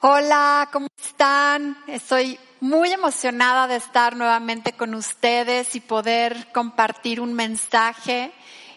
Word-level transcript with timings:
Hola, 0.00 0.68
¿cómo 0.72 0.86
están? 0.96 1.76
Estoy 1.88 2.38
muy 2.60 2.92
emocionada 2.92 3.66
de 3.66 3.74
estar 3.74 4.14
nuevamente 4.14 4.72
con 4.74 4.94
ustedes 4.94 5.74
y 5.74 5.80
poder 5.80 6.52
compartir 6.52 7.20
un 7.20 7.34
mensaje 7.34 8.32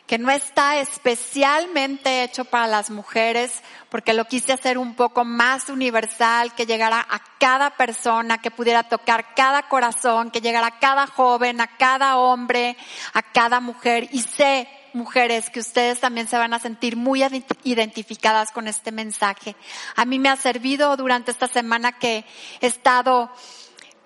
que 0.07 0.17
no 0.17 0.31
está 0.31 0.79
especialmente 0.79 2.23
hecho 2.23 2.43
para 2.45 2.65
las 2.65 2.89
mujeres, 2.89 3.61
porque 3.89 4.15
lo 4.15 4.25
quise 4.25 4.53
hacer 4.53 4.79
un 4.79 4.95
poco 4.95 5.23
más 5.23 5.69
universal, 5.69 6.55
que 6.55 6.65
llegara 6.65 7.05
a 7.07 7.21
cada 7.39 7.69
persona, 7.77 8.39
que 8.39 8.49
pudiera 8.49 8.89
tocar 8.89 9.35
cada 9.35 9.69
corazón, 9.69 10.31
que 10.31 10.41
llegara 10.41 10.67
a 10.67 10.79
cada 10.79 11.05
joven, 11.05 11.61
a 11.61 11.67
cada 11.77 12.17
hombre, 12.17 12.75
a 13.13 13.21
cada 13.21 13.59
mujer. 13.59 14.09
Y 14.11 14.21
sé 14.21 14.67
mujeres 14.93 15.49
que 15.49 15.59
ustedes 15.59 15.99
también 15.99 16.27
se 16.27 16.37
van 16.37 16.53
a 16.53 16.59
sentir 16.59 16.95
muy 16.95 17.23
identificadas 17.63 18.51
con 18.51 18.67
este 18.67 18.91
mensaje. 18.91 19.55
A 19.95 20.05
mí 20.05 20.19
me 20.19 20.29
ha 20.29 20.35
servido 20.35 20.95
durante 20.97 21.31
esta 21.31 21.47
semana 21.47 21.93
que 21.93 22.25
he 22.59 22.67
estado 22.67 23.31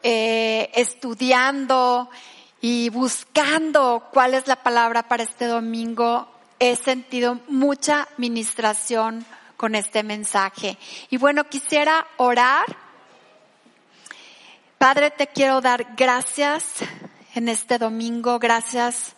eh, 0.03 0.69
estudiando 0.75 2.09
y 2.61 2.89
buscando 2.89 4.09
cuál 4.11 4.33
es 4.33 4.47
la 4.47 4.55
palabra 4.63 5.07
para 5.07 5.23
este 5.23 5.45
domingo. 5.45 6.27
He 6.59 6.75
sentido 6.75 7.39
mucha 7.47 8.07
ministración 8.17 9.25
con 9.57 9.75
este 9.75 10.03
mensaje. 10.03 10.77
Y 11.09 11.17
bueno, 11.17 11.45
quisiera 11.45 12.05
orar. 12.17 12.65
Padre, 14.77 15.11
te 15.11 15.27
quiero 15.27 15.61
dar 15.61 15.95
gracias 15.95 16.65
en 17.33 17.49
este 17.49 17.77
domingo. 17.77 18.39
Gracias 18.39 19.14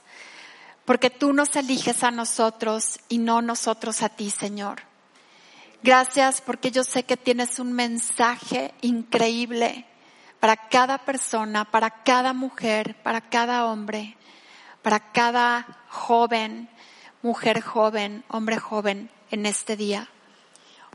porque 0.87 1.09
tú 1.09 1.33
nos 1.33 1.53
eliges 1.57 2.01
a 2.05 2.11
nosotros 2.11 2.97
y 3.09 3.17
no 3.17 3.41
nosotros 3.41 4.01
a 4.03 4.07
ti, 4.07 4.29
Señor. 4.29 4.83
Gracias 5.83 6.39
porque 6.39 6.71
yo 6.71 6.85
sé 6.85 7.03
que 7.03 7.17
tienes 7.17 7.59
un 7.59 7.73
mensaje 7.73 8.73
increíble 8.79 9.85
para 10.39 10.55
cada 10.55 10.99
persona, 10.99 11.65
para 11.65 11.89
cada 11.89 12.31
mujer, 12.31 12.95
para 13.03 13.19
cada 13.19 13.65
hombre, 13.65 14.15
para 14.81 15.11
cada 15.11 15.67
joven, 15.89 16.69
mujer 17.21 17.59
joven, 17.59 18.23
hombre 18.29 18.57
joven 18.57 19.09
en 19.29 19.45
este 19.45 19.75
día. 19.75 20.07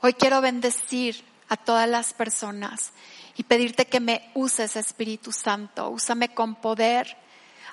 Hoy 0.00 0.14
quiero 0.14 0.40
bendecir 0.40 1.22
a 1.50 1.58
todas 1.58 1.86
las 1.86 2.14
personas 2.14 2.92
y 3.36 3.42
pedirte 3.42 3.84
que 3.84 4.00
me 4.00 4.30
uses, 4.32 4.74
Espíritu 4.74 5.32
Santo. 5.32 5.90
Úsame 5.90 6.32
con 6.32 6.54
poder 6.54 7.14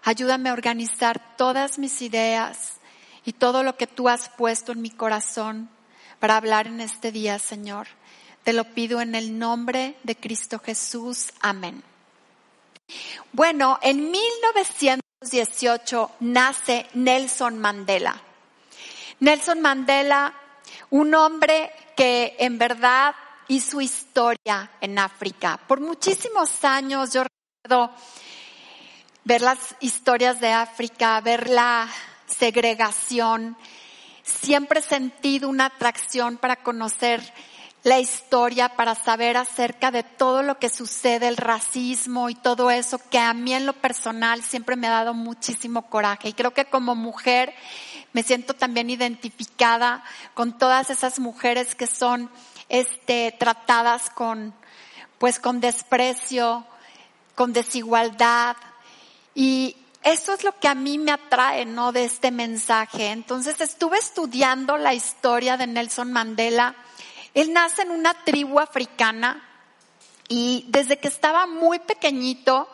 Ayúdame 0.03 0.50
a 0.50 0.53
organizar 0.53 1.38
todas 1.38 1.80
mis 1.80 2.02
ideas 2.02 2.80
y 3.25 3.33
todo 3.33 3.64
lo 3.64 3.78
que 3.78 3.88
tú 3.88 4.09
has 4.09 4.30
puesto 4.30 4.72
en 4.72 4.81
mi 4.81 4.89
corazón 4.89 5.69
para 6.19 6.38
hablar 6.38 6.67
en 6.67 6.81
este 6.81 7.11
día, 7.11 7.39
Señor. 7.39 7.88
Te 8.44 8.53
lo 8.53 8.64
pido 8.64 9.02
en 9.02 9.16
el 9.16 9.38
nombre 9.38 9.95
de 10.03 10.16
Cristo 10.16 10.59
Jesús. 10.59 11.33
Amén. 11.42 11.83
Bueno, 13.31 13.77
en 13.81 14.09
1918 14.09 16.11
nace 16.22 16.88
Nelson 16.94 17.59
Mandela. 17.59 18.20
Nelson 19.20 19.61
Mandela, 19.61 20.33
un 20.92 21.14
hombre 21.14 21.72
que 21.95 22.36
en 22.39 22.58
verdad 22.58 23.14
hizo 23.50 23.81
historia 23.81 24.72
en 24.80 24.97
África. 24.97 25.59
Por 25.67 25.81
muchísimos 25.81 26.64
años 26.64 27.11
yo 27.11 27.23
recuerdo 27.23 27.94
ver 29.30 29.41
las 29.44 29.75
historias 29.80 30.39
de 30.39 30.52
África, 30.52 31.22
ver 31.22 31.52
la 31.52 31.88
segregación. 32.25 33.55
Siempre 34.23 34.80
he 34.80 34.81
sentido 34.81 35.49
una 35.49 35.66
atracción 35.66 36.38
para 36.38 36.55
conocer 36.55 37.21
la 37.83 37.99
historia, 37.99 38.69
para 38.69 38.95
saber 38.95 39.38
acerca 39.38 39.91
de 39.91 40.02
todo 40.02 40.41
lo 40.41 40.58
que 40.58 40.69
sucede, 40.69 41.27
el 41.27 41.38
racismo 41.38 42.31
y 42.31 42.33
todo 42.33 42.71
eso, 42.71 42.99
que 43.11 43.19
a 43.19 43.36
mí 43.36 43.53
en 43.53 43.67
lo 43.67 43.73
personal 43.73 44.41
siempre 44.41 44.75
me 44.75 44.88
ha 44.88 45.03
dado 45.03 45.13
muchísimo 45.13 45.83
coraje. 45.91 46.30
Y 46.30 46.33
creo 46.33 46.55
que 46.55 46.65
como 46.65 46.95
mujer 46.95 47.54
me 48.14 48.23
siento 48.23 48.55
también 48.55 48.89
identificada 48.89 50.04
con 50.33 50.58
todas 50.58 50.89
esas 50.89 51.20
mujeres 51.20 51.75
que 51.75 51.86
son 51.86 52.31
este, 52.67 53.36
tratadas 53.37 54.09
con, 54.09 54.55
pues 55.20 55.39
con 55.39 55.59
desprecio, 55.59 56.65
con 57.36 57.54
desigualdad, 57.54 58.58
y 59.34 59.76
eso 60.04 60.34
es 60.34 60.44
lo 60.44 60.58
que 60.60 60.67
a 60.67 60.76
mí 60.76 60.98
me 60.98 61.12
atrae, 61.12 61.66
¿no? 61.66 61.92
De 61.92 62.06
este 62.06 62.32
mensaje. 62.32 63.08
Entonces 63.12 63.60
estuve 63.60 63.98
estudiando 63.98 64.78
la 64.78 64.94
historia 64.94 65.58
de 65.58 65.67
Nelson 65.67 66.12
Mandela. 66.12 66.76
Él 67.34 67.52
nace 67.54 67.82
en 67.82 67.92
una 67.92 68.14
tribu 68.14 68.60
africana 68.60 69.44
y 70.28 70.66
desde 70.70 71.00
que 71.00 71.08
estaba 71.08 71.48
muy 71.48 71.80
pequeñito 71.80 72.70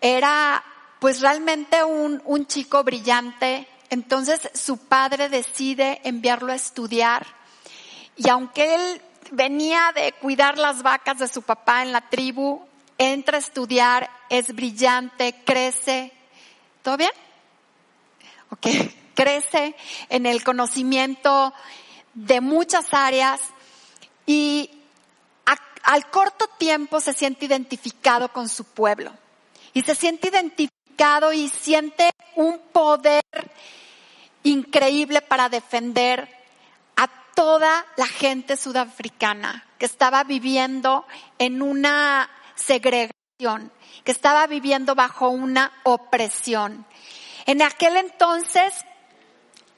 era 0.00 0.62
pues 0.98 1.20
realmente 1.20 1.84
un, 1.84 2.20
un 2.24 2.46
chico 2.46 2.82
brillante. 2.82 3.68
Entonces 3.90 4.50
su 4.54 4.78
padre 4.78 5.28
decide 5.28 6.00
enviarlo 6.04 6.52
a 6.52 6.56
estudiar 6.56 7.26
y 8.16 8.28
aunque 8.30 8.74
él 8.74 9.02
venía 9.30 9.92
de 9.94 10.12
cuidar 10.12 10.58
las 10.58 10.82
vacas 10.82 11.18
de 11.18 11.28
su 11.28 11.42
papá 11.42 11.82
en 11.82 11.92
la 11.92 12.08
tribu, 12.08 12.62
entra 12.98 13.36
a 13.36 13.40
estudiar, 13.40 14.10
es 14.28 14.54
brillante, 14.54 15.34
crece. 15.44 16.12
¿Todo 16.82 16.96
bien? 16.96 17.10
Ok, 18.50 18.66
crece 19.14 19.74
en 20.08 20.26
el 20.26 20.44
conocimiento 20.44 21.52
de 22.14 22.40
muchas 22.40 22.92
áreas 22.92 23.40
y 24.26 24.70
al 25.84 26.10
corto 26.10 26.48
tiempo 26.58 27.00
se 27.00 27.12
siente 27.12 27.44
identificado 27.44 28.32
con 28.32 28.48
su 28.48 28.64
pueblo 28.64 29.12
y 29.72 29.82
se 29.82 29.94
siente 29.94 30.28
identificado 30.28 31.32
y 31.32 31.48
siente 31.48 32.10
un 32.34 32.58
poder 32.72 33.22
increíble 34.42 35.20
para 35.22 35.48
defender 35.48 36.28
a 36.96 37.08
toda 37.34 37.86
la 37.96 38.06
gente 38.06 38.56
sudafricana 38.56 39.64
que 39.78 39.86
estaba 39.86 40.24
viviendo 40.24 41.06
en 41.38 41.62
una 41.62 42.30
segregación, 42.54 43.12
que 43.38 44.12
estaba 44.12 44.46
viviendo 44.46 44.94
bajo 44.94 45.28
una 45.28 45.70
opresión. 45.82 46.86
En 47.44 47.60
aquel 47.60 47.98
entonces, 47.98 48.72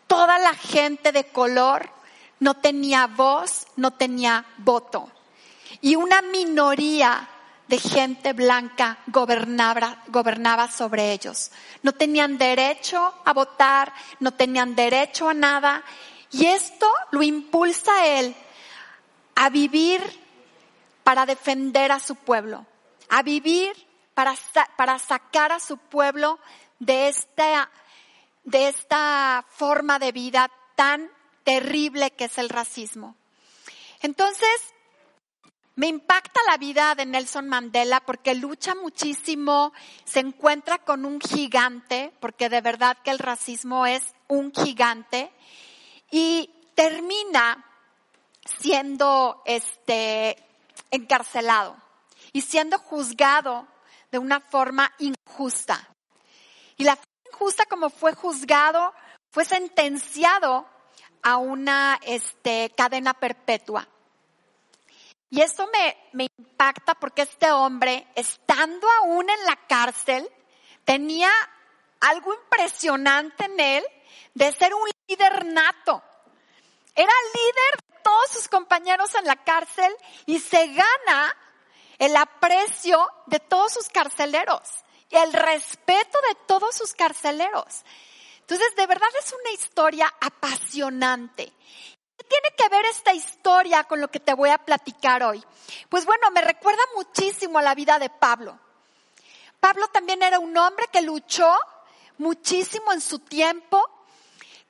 toda 0.07 0.39
la 0.39 0.55
gente 0.55 1.11
de 1.11 1.25
color 1.25 1.91
no 2.39 2.55
tenía 2.55 3.09
voz, 3.09 3.67
no 3.75 3.93
tenía 3.93 4.45
voto. 4.59 5.11
Y 5.81 5.97
una 5.97 6.23
minoría 6.23 7.29
de 7.67 7.79
gente 7.79 8.33
blanca 8.33 8.99
gobernaba, 9.09 10.05
gobernaba 10.07 10.71
sobre 10.71 11.11
ellos. 11.11 11.51
No 11.83 11.91
tenían 11.91 12.39
derecho 12.39 13.13
a 13.25 13.33
votar, 13.33 13.93
no 14.21 14.35
tenían 14.35 14.77
derecho 14.77 15.29
a 15.29 15.35
nada. 15.35 15.83
Y 16.31 16.47
esto 16.47 16.89
lo 17.11 17.25
impulsa 17.25 17.93
a 17.93 18.07
él 18.07 18.37
a 19.35 19.51
vivir 19.51 20.01
para 21.03 21.27
defender 21.27 21.91
a 21.91 21.99
su 21.99 22.15
pueblo, 22.15 22.65
a 23.09 23.23
vivir 23.23 23.73
para, 24.15 24.35
para 24.77 24.99
sacar 24.99 25.53
a 25.53 25.61
su 25.61 25.77
pueblo 25.77 26.39
de 26.79 27.09
esta, 27.09 27.71
de 28.45 28.69
esta 28.69 29.45
forma 29.49 29.99
de 29.99 30.13
vida 30.13 30.51
tan 30.75 31.11
terrible 31.45 32.11
que 32.11 32.25
es 32.25 32.39
el 32.39 32.49
racismo. 32.49 33.17
Entonces, 34.01 34.75
me 35.77 35.87
impacta 35.87 36.41
la 36.49 36.57
vida 36.57 36.95
de 36.95 37.07
Nelson 37.07 37.49
Mandela 37.49 38.01
porque 38.01 38.35
lucha 38.35 38.75
muchísimo, 38.75 39.73
se 40.05 40.21
encuentra 40.21 40.79
con 40.79 41.05
un 41.05 41.21
gigante, 41.21 42.13
porque 42.21 42.49
de 42.49 42.61
verdad 42.61 42.97
que 43.05 43.11
el 43.11 43.19
racismo 43.19 43.87
es 43.87 44.03
un 44.27 44.53
gigante, 44.53 45.31
y 46.11 46.51
termina 46.75 47.65
siendo 48.61 49.43
este 49.45 50.37
encarcelado 50.91 51.77
y 52.33 52.43
siendo 52.43 52.79
juzgado 52.79 53.67
de 54.11 54.19
una 54.19 54.41
forma 54.41 54.93
injusta. 54.99 55.89
Y 56.77 56.85
la 56.85 56.97
forma 56.97 57.13
injusta 57.33 57.67
como 57.67 57.91
fue 57.91 58.15
juzgado, 58.15 58.93
fue 59.31 59.45
sentenciado 59.45 60.67
a 61.23 61.37
una 61.37 61.99
este, 62.03 62.73
cadena 62.77 63.15
perpetua. 63.15 63.87
Y 65.31 65.43
eso 65.43 65.69
me, 65.73 65.97
me 66.13 66.27
impacta 66.39 66.95
porque 66.95 67.23
este 67.23 67.51
hombre, 67.53 68.07
estando 68.15 68.87
aún 69.03 69.29
en 69.29 69.45
la 69.45 69.57
cárcel, 69.67 70.29
tenía 70.85 71.31
algo 72.01 72.33
impresionante 72.33 73.45
en 73.45 73.61
él 73.61 73.85
de 74.35 74.53
ser 74.53 74.73
un 74.75 74.89
líder 75.07 75.45
nato. 75.47 76.03
Era 76.95 77.13
líder 77.35 77.85
todos 78.03 78.31
sus 78.31 78.49
compañeros 78.49 79.15
en 79.15 79.27
la 79.27 79.37
cárcel 79.37 79.93
y 80.25 80.39
se 80.39 80.69
gana 80.69 81.37
el 81.99 82.17
aprecio 82.17 83.09
de 83.27 83.41
todos 83.41 83.73
sus 83.73 83.89
carceleros 83.89 84.63
y 85.11 85.17
el 85.17 85.33
respeto 85.33 86.19
de 86.29 86.37
todos 86.47 86.75
sus 86.75 86.95
carceleros. 86.95 87.85
Entonces, 88.41 88.75
de 88.77 88.87
verdad 88.87 89.09
es 89.21 89.33
una 89.33 89.51
historia 89.51 90.13
apasionante. 90.21 91.53
tiene 92.29 92.49
que 92.57 92.69
ver 92.69 92.85
esta 92.87 93.15
historia 93.15 93.85
con 93.85 94.01
lo 94.01 94.09
que 94.09 94.21
te 94.21 94.35
voy 94.35 94.51
a 94.51 94.59
platicar 94.59 95.23
hoy? 95.23 95.43
Pues 95.89 96.05
bueno, 96.05 96.31
me 96.31 96.43
recuerda 96.43 96.83
muchísimo 96.95 97.59
a 97.59 97.63
la 97.63 97.75
vida 97.75 97.99
de 97.99 98.11
Pablo. 98.11 98.59
Pablo 99.61 99.89
también 99.89 100.23
era 100.23 100.39
un 100.39 100.57
hombre 100.57 100.87
que 100.93 101.03
luchó 101.03 101.53
muchísimo 102.19 102.93
en 102.93 103.01
su 103.01 103.19
tiempo, 103.21 103.83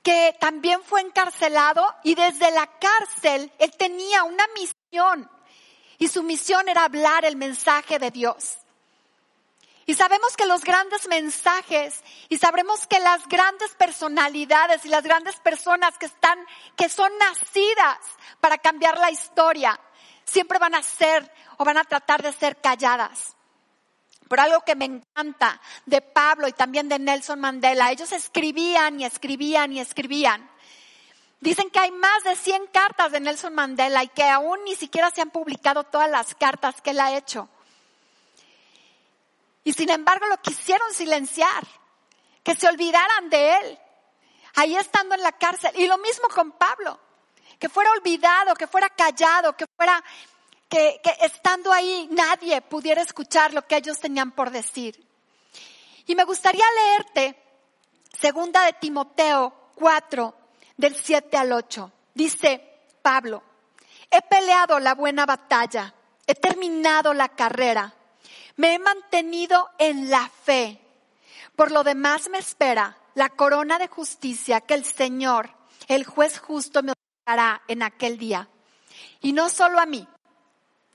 que 0.02 0.36
también 0.40 0.82
fue 0.82 1.00
encarcelado 1.00 1.84
y 2.04 2.14
desde 2.14 2.50
la 2.50 2.66
cárcel 2.78 3.52
él 3.58 3.76
tenía 3.76 4.24
una 4.24 4.46
misión 4.54 5.30
y 5.98 6.08
su 6.08 6.22
misión 6.22 6.68
era 6.68 6.84
hablar 6.84 7.24
el 7.24 7.36
mensaje 7.36 7.98
de 7.98 8.10
Dios. 8.10 8.58
Y 9.88 9.94
sabemos 9.94 10.36
que 10.36 10.44
los 10.44 10.64
grandes 10.64 11.08
mensajes 11.08 12.02
y 12.28 12.36
sabremos 12.36 12.86
que 12.86 13.00
las 13.00 13.26
grandes 13.26 13.70
personalidades 13.70 14.84
y 14.84 14.88
las 14.88 15.02
grandes 15.02 15.36
personas 15.36 15.96
que 15.96 16.06
están, 16.06 16.38
que 16.76 16.90
son 16.90 17.10
nacidas 17.18 17.98
para 18.38 18.58
cambiar 18.58 18.98
la 18.98 19.10
historia, 19.10 19.80
siempre 20.24 20.58
van 20.58 20.74
a 20.74 20.82
ser 20.82 21.32
o 21.56 21.64
van 21.64 21.78
a 21.78 21.84
tratar 21.84 22.22
de 22.22 22.34
ser 22.34 22.60
calladas. 22.60 23.34
Por 24.28 24.40
algo 24.40 24.60
que 24.60 24.76
me 24.76 24.84
encanta 24.84 25.58
de 25.86 26.02
Pablo 26.02 26.46
y 26.48 26.52
también 26.52 26.90
de 26.90 26.98
Nelson 26.98 27.40
Mandela, 27.40 27.90
ellos 27.90 28.12
escribían 28.12 29.00
y 29.00 29.06
escribían 29.06 29.72
y 29.72 29.80
escribían. 29.80 30.50
Dicen 31.40 31.70
que 31.70 31.78
hay 31.78 31.90
más 31.92 32.24
de 32.24 32.34
100 32.34 32.66
cartas 32.68 33.12
de 33.12 33.20
Nelson 33.20 33.54
Mandela 33.54 34.02
y 34.02 34.08
que 34.08 34.24
aún 34.24 34.62
ni 34.64 34.74
siquiera 34.74 35.10
se 35.10 35.20
han 35.20 35.30
publicado 35.30 35.84
todas 35.84 36.10
las 36.10 36.34
cartas 36.34 36.80
que 36.80 36.90
él 36.90 37.00
ha 37.00 37.16
hecho. 37.16 37.48
Y 39.62 39.72
sin 39.72 39.90
embargo 39.90 40.26
lo 40.26 40.40
quisieron 40.40 40.92
silenciar, 40.92 41.66
que 42.42 42.54
se 42.54 42.66
olvidaran 42.66 43.30
de 43.30 43.56
él, 43.56 43.78
ahí 44.56 44.76
estando 44.76 45.14
en 45.14 45.22
la 45.22 45.32
cárcel. 45.32 45.70
Y 45.76 45.86
lo 45.86 45.98
mismo 45.98 46.28
con 46.28 46.52
Pablo, 46.52 46.98
que 47.58 47.68
fuera 47.68 47.92
olvidado, 47.92 48.54
que 48.54 48.66
fuera 48.66 48.88
callado, 48.88 49.56
que 49.56 49.66
fuera 49.76 50.02
que, 50.68 51.00
estando 51.20 51.72
ahí 51.72 52.08
nadie 52.10 52.60
pudiera 52.62 53.02
escuchar 53.02 53.54
lo 53.54 53.66
que 53.66 53.76
ellos 53.76 53.98
tenían 53.98 54.32
por 54.32 54.50
decir. 54.50 55.06
Y 56.06 56.14
me 56.14 56.24
gustaría 56.24 56.64
leerte 56.74 57.36
segunda 58.18 58.64
de 58.64 58.72
Timoteo 58.74 59.54
4, 59.74 60.34
del 60.78 60.96
7 60.96 61.36
al 61.36 61.52
8. 61.52 61.92
Dice 62.14 62.80
Pablo, 63.02 63.42
he 64.10 64.22
peleado 64.22 64.78
la 64.78 64.94
buena 64.94 65.26
batalla, 65.26 65.92
he 66.26 66.34
terminado 66.34 67.12
la 67.12 67.28
carrera, 67.28 67.92
me 68.56 68.74
he 68.74 68.78
mantenido 68.78 69.68
en 69.78 70.08
la 70.08 70.30
fe. 70.44 70.80
Por 71.54 71.70
lo 71.70 71.84
demás 71.84 72.30
me 72.30 72.38
espera 72.38 72.96
la 73.14 73.28
corona 73.28 73.78
de 73.78 73.88
justicia 73.88 74.62
que 74.62 74.74
el 74.74 74.84
Señor, 74.84 75.50
el 75.88 76.04
juez 76.04 76.38
justo, 76.38 76.82
me 76.82 76.94
dará 77.26 77.62
en 77.68 77.82
aquel 77.82 78.16
día. 78.16 78.48
Y 79.20 79.32
no 79.32 79.48
solo 79.48 79.80
a 79.80 79.86
mí, 79.86 80.08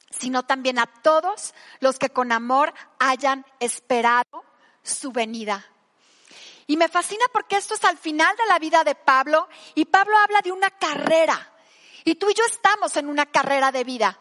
sino 0.09 0.43
también 0.43 0.79
a 0.79 0.85
todos 0.85 1.53
los 1.79 1.99
que 1.99 2.09
con 2.09 2.31
amor 2.31 2.73
hayan 2.99 3.45
esperado 3.59 4.45
su 4.81 5.11
venida. 5.11 5.65
Y 6.67 6.77
me 6.77 6.87
fascina 6.87 7.25
porque 7.31 7.57
esto 7.57 7.75
es 7.75 7.83
al 7.83 7.97
final 7.97 8.35
de 8.37 8.45
la 8.47 8.59
vida 8.59 8.83
de 8.83 8.95
Pablo 8.95 9.47
y 9.75 9.85
Pablo 9.85 10.17
habla 10.17 10.39
de 10.41 10.51
una 10.51 10.69
carrera. 10.69 11.51
Y 12.05 12.15
tú 12.15 12.29
y 12.29 12.33
yo 12.33 12.43
estamos 12.45 12.95
en 12.97 13.07
una 13.07 13.25
carrera 13.25 13.71
de 13.71 13.83
vida. 13.83 14.19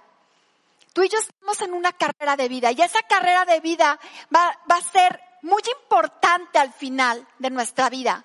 Tú 0.93 1.03
y 1.03 1.09
yo 1.09 1.19
estamos 1.19 1.61
en 1.63 1.73
una 1.73 1.93
carrera 1.93 2.37
de 2.37 2.49
vida 2.49 2.71
y 2.71 2.83
esa 2.83 3.03
carrera 3.03 3.45
de 3.45 3.61
vida 3.61 3.99
va, 4.35 4.59
va 4.71 4.77
a 4.77 4.83
ser 4.83 5.21
muy 5.43 5.63
importante 5.79 6.59
al 6.59 6.73
final 6.73 7.27
de 7.39 7.51
nuestra 7.51 7.89
vida. 7.89 8.25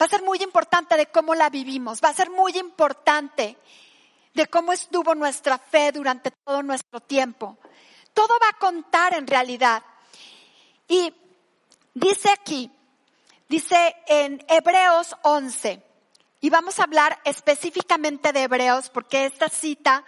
Va 0.00 0.06
a 0.06 0.08
ser 0.08 0.22
muy 0.22 0.42
importante 0.42 0.96
de 0.96 1.06
cómo 1.06 1.34
la 1.34 1.50
vivimos, 1.50 2.00
va 2.02 2.08
a 2.08 2.14
ser 2.14 2.30
muy 2.30 2.56
importante 2.56 3.56
de 4.34 4.46
cómo 4.48 4.72
estuvo 4.72 5.14
nuestra 5.14 5.58
fe 5.58 5.92
durante 5.92 6.32
todo 6.32 6.62
nuestro 6.62 7.00
tiempo. 7.00 7.56
Todo 8.12 8.36
va 8.42 8.48
a 8.50 8.58
contar 8.58 9.14
en 9.14 9.26
realidad. 9.26 9.82
Y 10.88 11.12
dice 11.94 12.30
aquí, 12.30 12.70
dice 13.54 13.94
en 14.08 14.44
Hebreos 14.48 15.14
11, 15.22 15.80
y 16.40 16.50
vamos 16.50 16.80
a 16.80 16.82
hablar 16.82 17.20
específicamente 17.24 18.32
de 18.32 18.42
Hebreos 18.42 18.90
porque 18.90 19.26
esta 19.26 19.48
cita 19.48 20.04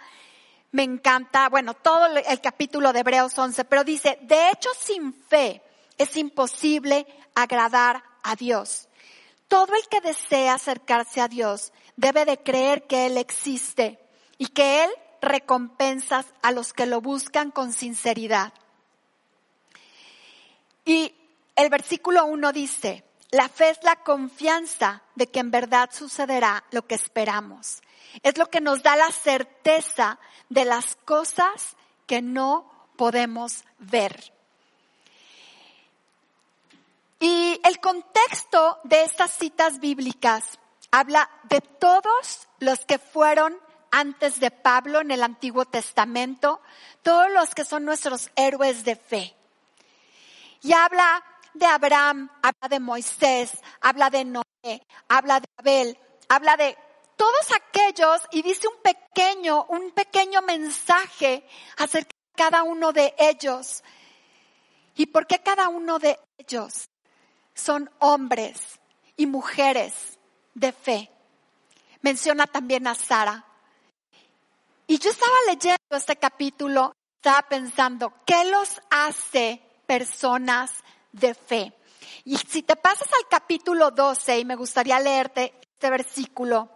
me 0.71 0.83
encanta, 0.83 1.47
bueno, 1.47 1.73
todo 1.73 2.07
el 2.07 2.41
capítulo 2.41 2.91
de 2.91 2.99
Hebreos 2.99 3.37
11, 3.37 3.63
pero 3.63 3.85
dice, 3.85 4.19
de 4.23 4.49
hecho 4.49 4.69
sin 4.77 5.13
fe 5.13 5.61
es 5.97 6.17
imposible 6.17 7.07
agradar 7.35 8.03
a 8.21 8.35
Dios. 8.35 8.89
Todo 9.47 9.73
el 9.75 9.87
que 9.87 10.01
desea 10.01 10.55
acercarse 10.55 11.21
a 11.21 11.29
Dios 11.29 11.71
debe 11.95 12.25
de 12.25 12.39
creer 12.43 12.85
que 12.85 13.05
Él 13.05 13.17
existe 13.17 13.97
y 14.37 14.47
que 14.47 14.83
Él 14.83 14.91
recompensa 15.21 16.25
a 16.41 16.51
los 16.51 16.73
que 16.73 16.85
lo 16.85 16.99
buscan 16.99 17.51
con 17.51 17.71
sinceridad. 17.71 18.51
Y 20.83 21.15
el 21.55 21.69
versículo 21.69 22.25
1 22.25 22.51
dice, 22.51 23.06
la 23.31 23.49
fe 23.49 23.69
es 23.69 23.83
la 23.83 23.97
confianza 23.97 25.01
de 25.15 25.27
que 25.27 25.39
en 25.39 25.51
verdad 25.51 25.89
sucederá 25.91 26.63
lo 26.71 26.87
que 26.87 26.95
esperamos. 26.95 27.81
Es 28.23 28.37
lo 28.37 28.49
que 28.49 28.61
nos 28.61 28.83
da 28.83 28.95
la 28.95 29.11
certeza 29.11 30.17
de 30.49 30.65
las 30.65 30.95
cosas 30.95 31.75
que 32.05 32.21
no 32.21 32.71
podemos 32.95 33.65
ver. 33.79 34.31
Y 37.19 37.59
el 37.63 37.79
contexto 37.79 38.79
de 38.83 39.03
estas 39.03 39.31
citas 39.31 39.79
bíblicas 39.79 40.59
habla 40.91 41.29
de 41.43 41.61
todos 41.61 42.47
los 42.59 42.85
que 42.85 42.99
fueron 42.99 43.57
antes 43.91 44.39
de 44.39 44.51
Pablo 44.51 45.01
en 45.01 45.11
el 45.11 45.23
Antiguo 45.23 45.65
Testamento, 45.65 46.61
todos 47.01 47.31
los 47.31 47.55
que 47.55 47.65
son 47.65 47.85
nuestros 47.85 48.29
héroes 48.35 48.85
de 48.85 48.95
fe. 48.95 49.35
Y 50.61 50.73
habla 50.73 51.23
de 51.57 51.65
Abraham, 51.65 52.29
habla 52.41 52.67
de 52.69 52.79
Moisés, 52.79 53.51
habla 53.81 54.09
de 54.09 54.25
Noé, 54.25 54.81
habla 55.07 55.39
de 55.39 55.47
Abel, 55.57 55.97
habla 56.29 56.57
de 56.57 56.77
todos 57.15 57.51
aquellos 57.51 58.21
y 58.31 58.41
dice 58.41 58.67
un 58.67 58.81
pequeño, 58.81 59.65
un 59.69 59.91
pequeño 59.91 60.41
mensaje 60.43 61.45
acerca 61.77 62.09
de 62.09 62.43
cada 62.43 62.63
uno 62.63 62.93
de 62.93 63.13
ellos. 63.17 63.83
¿Y 64.95 65.07
por 65.07 65.27
qué 65.27 65.39
cada 65.39 65.67
uno 65.69 65.99
de 65.99 66.19
ellos 66.37 66.89
son 67.53 67.89
hombres 67.99 68.79
y 69.15 69.25
mujeres 69.25 70.17
de 70.53 70.71
fe? 70.71 71.11
Menciona 72.01 72.47
también 72.47 72.87
a 72.87 72.95
Sara. 72.95 73.43
Y 74.85 74.99
yo 74.99 75.09
estaba 75.09 75.35
leyendo 75.47 75.77
este 75.91 76.15
capítulo, 76.15 76.93
estaba 77.15 77.47
pensando, 77.49 78.13
¿qué 78.25 78.45
los 78.45 78.81
hace 78.89 79.61
personas 79.85 80.71
de 81.19 81.33
fe? 81.33 81.73
Y 82.25 82.37
si 82.37 82.63
te 82.63 82.75
pasas 82.75 83.07
al 83.13 83.27
capítulo 83.29 83.91
12, 83.91 84.39
y 84.39 84.45
me 84.45 84.55
gustaría 84.55 84.99
leerte 84.99 85.53
este 85.61 85.89
versículo, 85.89 86.69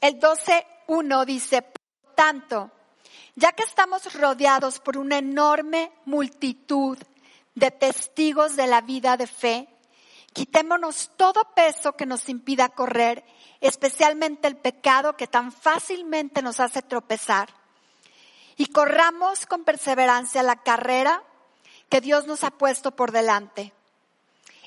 el 0.00 0.20
12.1 0.20 1.24
dice, 1.24 1.62
por 1.62 2.14
tanto, 2.14 2.70
ya 3.34 3.52
que 3.52 3.62
estamos 3.62 4.12
rodeados 4.14 4.80
por 4.80 4.98
una 4.98 5.18
enorme 5.18 5.92
multitud 6.04 6.98
de 7.54 7.70
testigos 7.70 8.56
de 8.56 8.66
la 8.66 8.82
vida 8.82 9.16
de 9.16 9.26
fe, 9.26 9.68
quitémonos 10.32 11.10
todo 11.16 11.54
peso 11.54 11.92
que 11.92 12.04
nos 12.04 12.28
impida 12.28 12.68
correr 12.68 13.24
especialmente 13.60 14.48
el 14.48 14.56
pecado 14.56 15.16
que 15.16 15.26
tan 15.26 15.52
fácilmente 15.52 16.42
nos 16.42 16.60
hace 16.60 16.82
tropezar. 16.82 17.48
Y 18.56 18.66
corramos 18.66 19.46
con 19.46 19.64
perseverancia 19.64 20.42
la 20.42 20.56
carrera 20.56 21.22
que 21.88 22.00
Dios 22.00 22.26
nos 22.26 22.44
ha 22.44 22.50
puesto 22.50 22.90
por 22.90 23.12
delante. 23.12 23.72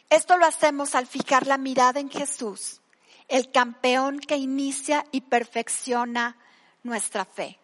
Esto 0.10 0.38
lo 0.38 0.46
hacemos 0.46 0.96
al 0.96 1.08
fijar 1.08 1.48
la 1.48 1.58
mirada 1.58 2.00
en 2.00 2.10
Jesús, 2.10 2.82
el 3.28 3.52
campeón 3.52 4.20
que 4.20 4.38
inicia 4.38 5.06
y 5.12 5.22
perfecciona 5.22 6.38
nuestra 6.84 7.26
fe. 7.26 7.60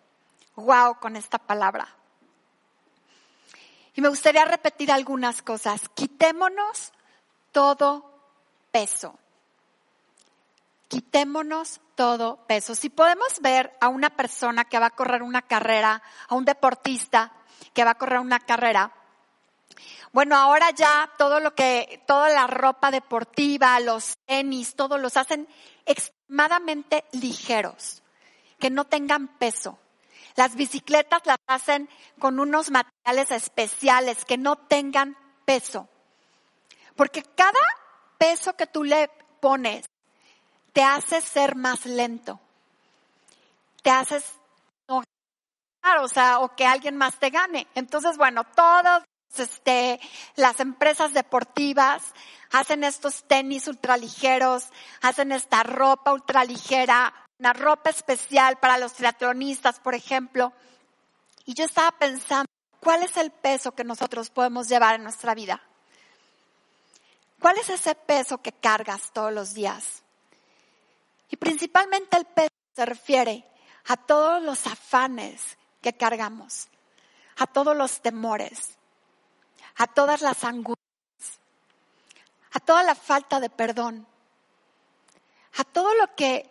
Wow 0.56 1.00
con 1.00 1.16
esta 1.16 1.38
palabra. 1.38 1.88
Y 3.96 4.02
me 4.02 4.10
gustaría 4.10 4.46
repetir 4.46 4.92
algunas 4.92 5.42
cosas. 5.42 5.82
Quitémonos 5.96 6.92
todo 7.52 8.12
peso 8.72 9.18
quitémonos 10.96 11.82
todo 11.96 12.38
peso. 12.48 12.76
Si 12.76 12.90
podemos 12.90 13.40
ver 13.42 13.76
a 13.82 13.90
una 13.90 14.12
persona 14.12 14.66
que 14.66 14.80
va 14.80 14.88
a 14.88 14.96
correr 14.96 15.24
una 15.24 15.42
carrera, 15.42 16.02
a 16.28 16.36
un 16.36 16.46
deportista 16.46 17.34
que 17.74 17.84
va 17.84 17.92
a 17.92 17.98
correr 17.98 18.20
una 18.20 18.40
carrera, 18.40 18.92
bueno, 20.16 20.38
ahora 20.38 20.72
ya 20.72 21.12
todo 21.18 21.42
lo 21.42 21.54
que, 21.56 22.02
toda 22.08 22.30
la 22.30 22.48
ropa 22.48 22.90
deportiva, 22.90 23.78
los 23.82 24.18
tenis, 24.26 24.74
todos 24.74 24.98
los 24.98 25.18
hacen 25.18 25.46
extremadamente 25.86 27.04
ligeros, 27.12 28.02
que 28.58 28.70
no 28.70 28.86
tengan 28.86 29.28
peso. 29.28 29.78
Las 30.38 30.56
bicicletas 30.56 31.20
las 31.26 31.36
hacen 31.48 31.90
con 32.18 32.40
unos 32.40 32.72
materiales 32.72 33.30
especiales 33.32 34.24
que 34.24 34.38
no 34.38 34.56
tengan 34.56 35.18
peso. 35.44 35.90
Porque 36.96 37.22
cada 37.22 37.60
peso 38.18 38.56
que 38.56 38.68
tú 38.68 38.86
le 38.86 39.10
pones 39.42 39.86
te 40.72 40.82
hace 40.82 41.20
ser 41.20 41.58
más 41.58 41.86
lento, 41.86 42.40
te 43.84 43.90
haces 43.90 44.24
no 44.88 45.04
o 46.02 46.08
sea, 46.08 46.40
o 46.40 46.56
que 46.56 46.66
alguien 46.66 46.96
más 46.96 47.20
te 47.20 47.32
gane. 47.32 47.68
Entonces, 47.76 48.16
bueno, 48.16 48.46
todas 48.56 49.04
este, 49.39 50.00
las 50.36 50.60
empresas 50.60 51.13
deportivas 51.13 52.04
hacen 52.51 52.84
estos 52.84 53.24
tenis 53.24 53.68
ultraligeros, 53.68 54.65
hacen 55.01 55.32
esta 55.32 55.63
ropa 55.63 56.13
ultraligera, 56.13 57.13
una 57.39 57.54
ropa 57.54 57.89
especial 57.89 58.58
para 58.58 58.77
los 58.77 58.94
triatlonistas, 58.94 59.80
por 59.80 59.96
ejemplo. 59.96 60.54
Y 61.46 61.54
yo 61.54 61.65
estaba 61.65 61.92
pensando, 61.92 62.50
¿cuál 62.80 63.04
es 63.04 63.18
el 63.18 63.32
peso 63.32 63.74
que 63.74 63.84
nosotros 63.84 64.30
podemos 64.30 64.70
llevar 64.70 64.96
en 64.96 65.04
nuestra 65.04 65.36
vida? 65.36 65.62
¿Cuál 67.39 67.58
es 67.58 67.70
ese 67.70 67.96
peso 67.96 68.39
que 68.39 68.54
cargas 68.54 69.12
todos 69.12 69.34
los 69.34 69.54
días? 69.54 70.04
Y 71.30 71.36
principalmente 71.38 72.18
el 72.18 72.25
peso 72.25 72.54
se 72.75 72.86
refiere 72.86 73.46
a 73.88 73.98
todos 73.98 74.42
los 74.42 74.65
afanes 74.65 75.58
que 75.82 75.94
cargamos, 75.94 76.68
a 77.38 77.48
todos 77.48 77.75
los 77.75 78.01
temores, 78.01 78.75
a 79.77 79.88
todas 79.88 80.22
las 80.22 80.44
angustias, 80.44 81.39
a 82.51 82.60
toda 82.60 82.84
la 82.84 82.96
falta 82.96 83.39
de 83.39 83.50
perdón, 83.50 84.08
a 85.58 85.63
todo 85.63 85.94
lo 85.96 86.15
que 86.15 86.50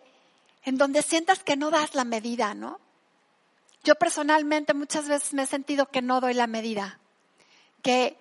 en 0.63 0.77
donde 0.77 1.01
sientas 1.01 1.43
que 1.43 1.55
no 1.55 1.69
das 1.69 1.93
la 1.95 2.05
medida, 2.05 2.53
¿no? 2.53 2.79
Yo 3.83 3.95
personalmente 3.95 4.73
muchas 4.73 5.07
veces 5.07 5.33
me 5.33 5.43
he 5.43 5.47
sentido 5.47 5.85
que 5.85 6.01
no 6.01 6.19
doy 6.19 6.33
la 6.33 6.47
medida, 6.47 6.99
que, 7.83 8.17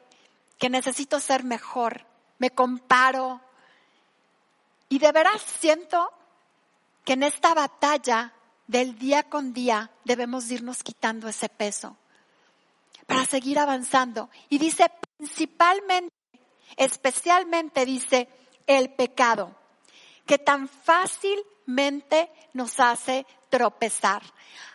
que 0.58 0.68
necesito 0.68 1.20
ser 1.20 1.42
mejor, 1.42 2.04
me 2.38 2.50
comparo. 2.50 3.40
Y 4.90 4.99
de 4.99 5.11
veras 5.11 5.40
siento 5.40 6.12
que 7.04 7.14
en 7.14 7.23
esta 7.23 7.54
batalla 7.54 8.34
del 8.66 8.99
día 8.99 9.23
con 9.23 9.54
día 9.54 9.90
debemos 10.04 10.50
irnos 10.50 10.82
quitando 10.82 11.28
ese 11.28 11.49
peso 11.49 11.96
para 13.06 13.25
seguir 13.25 13.58
avanzando. 13.58 14.30
Y 14.49 14.58
dice 14.58 14.90
principalmente, 15.18 16.14
especialmente 16.76 17.84
dice 17.84 18.28
el 18.66 18.90
pecado, 18.90 19.54
que 20.26 20.38
tan 20.38 20.68
fácilmente 20.68 22.30
nos 22.52 22.80
hace 22.80 23.26
tropezar. 23.50 24.23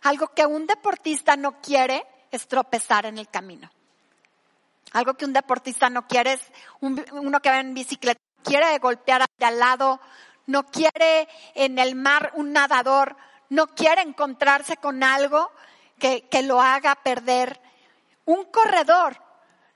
Algo 0.04 0.28
que 0.30 0.46
un 0.46 0.66
deportista 0.66 1.36
no 1.36 1.60
quiere 1.62 2.06
es 2.32 2.48
tropezar 2.48 3.06
en 3.06 3.18
el 3.18 3.28
camino. 3.30 3.70
Algo 4.92 5.14
que 5.16 5.26
un 5.26 5.34
deportista 5.34 5.90
no 5.90 6.08
quiere 6.08 6.34
es 6.34 6.42
uno 6.82 7.42
que 7.42 7.50
va 7.50 7.60
en 7.60 7.74
bicicleta, 7.74 8.20
quiere 8.44 8.78
golpear 8.80 9.26
al 9.40 9.60
lado, 9.60 10.00
no 10.48 10.66
quiere 10.66 11.28
en 11.54 11.78
el 11.78 11.96
mar 11.96 12.32
un 12.36 12.52
nadador, 12.54 13.16
no 13.50 13.68
quiere 13.68 14.02
encontrarse 14.02 14.78
con 14.78 15.04
algo 15.04 15.52
que, 16.00 16.28
que 16.30 16.42
lo 16.42 16.62
haga 16.62 16.96
perder. 16.96 17.62
Un 18.30 18.46
corredor 18.46 19.20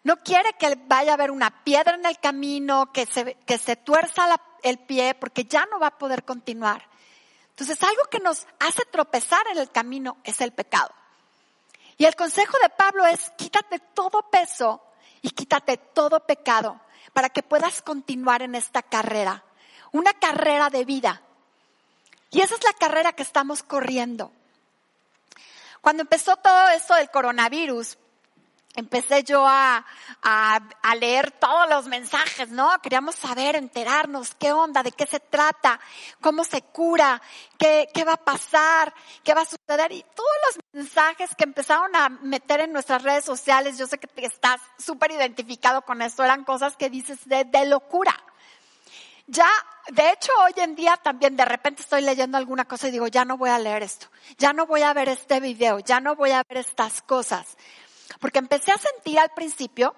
no 0.03 0.17
quiere 0.17 0.53
que 0.59 0.77
vaya 0.85 1.09
a 1.09 1.13
haber 1.15 1.31
una 1.31 1.63
piedra 1.63 1.95
en 1.95 2.05
el 2.05 2.19
camino, 2.19 2.91
que 2.93 3.07
se, 3.07 3.33
que 3.47 3.57
se 3.57 3.77
tuerza 3.77 4.27
el 4.61 4.77
pie, 4.77 5.15
porque 5.15 5.45
ya 5.45 5.65
no 5.65 5.79
va 5.79 5.87
a 5.87 5.97
poder 5.97 6.23
continuar. 6.23 6.87
Entonces, 7.49 7.81
algo 7.81 8.03
que 8.11 8.19
nos 8.19 8.45
hace 8.59 8.85
tropezar 8.91 9.43
en 9.51 9.57
el 9.57 9.71
camino 9.71 10.17
es 10.23 10.39
el 10.39 10.51
pecado. 10.51 10.91
Y 11.97 12.05
el 12.05 12.15
consejo 12.15 12.55
de 12.61 12.69
Pablo 12.69 13.07
es, 13.07 13.31
quítate 13.37 13.79
todo 13.79 14.29
peso 14.29 14.83
y 15.23 15.31
quítate 15.31 15.77
todo 15.77 16.19
pecado 16.19 16.79
para 17.11 17.29
que 17.29 17.41
puedas 17.41 17.81
continuar 17.81 18.43
en 18.43 18.53
esta 18.53 18.83
carrera, 18.83 19.43
una 19.91 20.13
carrera 20.13 20.69
de 20.69 20.85
vida. 20.85 21.23
Y 22.29 22.41
esa 22.41 22.53
es 22.53 22.63
la 22.63 22.73
carrera 22.73 23.13
que 23.13 23.23
estamos 23.23 23.63
corriendo. 23.63 24.31
Cuando 25.81 26.03
empezó 26.03 26.37
todo 26.37 26.69
esto 26.69 26.93
del 26.93 27.09
coronavirus, 27.09 27.97
empecé 28.75 29.23
yo 29.23 29.45
a, 29.47 29.85
a, 30.21 30.95
leer 30.95 31.31
todos 31.31 31.69
los 31.69 31.87
mensajes, 31.87 32.49
¿no? 32.49 32.69
Queríamos 32.81 33.15
saber, 33.15 33.55
enterarnos, 33.55 34.35
qué 34.35 34.51
onda, 34.51 34.83
de 34.83 34.91
qué 34.91 35.05
se 35.05 35.19
trata, 35.19 35.79
cómo 36.21 36.43
se 36.43 36.61
cura, 36.61 37.21
qué, 37.57 37.87
qué 37.93 38.03
va 38.03 38.13
a 38.13 38.17
pasar, 38.17 38.93
qué 39.23 39.33
va 39.33 39.41
a 39.41 39.45
suceder. 39.45 39.91
Y 39.91 40.03
todos 40.15 40.35
los 40.47 40.65
mensajes 40.73 41.35
que 41.35 41.43
empezaron 41.43 41.95
a 41.95 42.09
meter 42.09 42.61
en 42.61 42.73
nuestras 42.73 43.03
redes 43.03 43.25
sociales, 43.25 43.77
yo 43.77 43.87
sé 43.87 43.97
que 43.99 44.09
estás 44.25 44.59
súper 44.77 45.11
identificado 45.11 45.83
con 45.83 46.01
esto, 46.01 46.23
eran 46.23 46.43
cosas 46.43 46.75
que 46.75 46.89
dices 46.89 47.19
de, 47.25 47.45
de 47.45 47.65
locura. 47.65 48.13
Ya, 49.27 49.47
de 49.87 50.11
hecho, 50.11 50.31
hoy 50.43 50.51
en 50.57 50.75
día 50.75 50.97
también 50.97 51.37
de 51.37 51.45
repente 51.45 51.81
estoy 51.81 52.01
leyendo 52.01 52.37
alguna 52.37 52.65
cosa 52.65 52.89
y 52.89 52.91
digo, 52.91 53.07
ya 53.07 53.23
no 53.23 53.37
voy 53.37 53.51
a 53.51 53.57
leer 53.57 53.81
esto, 53.81 54.07
ya 54.37 54.51
no 54.51 54.65
voy 54.65 54.81
a 54.81 54.93
ver 54.93 55.07
este 55.07 55.39
video, 55.39 55.79
ya 55.79 56.01
no 56.01 56.15
voy 56.15 56.31
a 56.31 56.43
ver 56.49 56.57
estas 56.57 57.01
cosas 57.01 57.55
porque 58.19 58.39
empecé 58.39 58.71
a 58.71 58.77
sentir 58.77 59.19
al 59.19 59.31
principio 59.31 59.95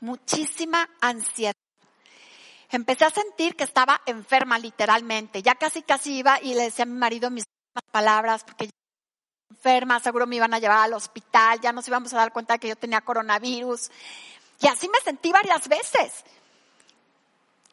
muchísima 0.00 0.88
ansiedad. 1.00 1.54
Empecé 2.70 3.04
a 3.04 3.10
sentir 3.10 3.54
que 3.54 3.64
estaba 3.64 4.00
enferma 4.06 4.58
literalmente. 4.58 5.42
Ya 5.42 5.54
casi 5.54 5.82
casi 5.82 6.18
iba 6.18 6.40
y 6.42 6.54
le 6.54 6.64
decía 6.64 6.82
a 6.82 6.86
mi 6.86 6.98
marido 6.98 7.30
mis 7.30 7.44
palabras 7.92 8.44
porque 8.44 8.70
enferma, 9.50 10.00
seguro 10.00 10.26
me 10.26 10.36
iban 10.36 10.52
a 10.54 10.58
llevar 10.58 10.78
al 10.78 10.94
hospital, 10.94 11.60
ya 11.60 11.72
nos 11.72 11.86
íbamos 11.86 12.12
a 12.12 12.18
dar 12.18 12.32
cuenta 12.32 12.54
de 12.54 12.60
que 12.60 12.68
yo 12.68 12.76
tenía 12.76 13.00
coronavirus. 13.00 13.90
Y 14.60 14.66
así 14.68 14.88
me 14.88 14.98
sentí 15.00 15.32
varias 15.32 15.68
veces. 15.68 16.24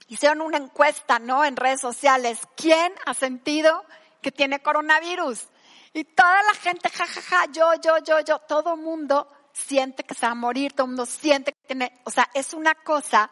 Hicieron 0.07 0.41
una 0.41 0.57
encuesta, 0.57 1.17
¿no? 1.17 1.43
En 1.43 1.55
redes 1.55 1.81
sociales. 1.81 2.39
¿Quién 2.55 2.93
ha 3.05 3.13
sentido 3.13 3.83
que 4.21 4.31
tiene 4.31 4.61
coronavirus? 4.61 5.47
Y 5.93 6.03
toda 6.03 6.43
la 6.43 6.53
gente, 6.55 6.89
jajaja, 6.89 7.21
ja, 7.21 7.37
ja, 7.39 7.51
yo, 7.51 7.73
yo, 7.81 7.97
yo, 7.99 8.19
yo, 8.19 8.39
todo 8.39 8.75
mundo 8.75 9.27
siente 9.53 10.03
que 10.03 10.15
se 10.15 10.25
va 10.25 10.31
a 10.31 10.35
morir, 10.35 10.73
todo 10.73 10.85
el 10.85 10.89
mundo 10.89 11.05
siente 11.05 11.53
que 11.53 11.67
tiene, 11.67 11.93
o 12.03 12.11
sea, 12.11 12.29
es 12.33 12.53
una 12.53 12.75
cosa 12.75 13.29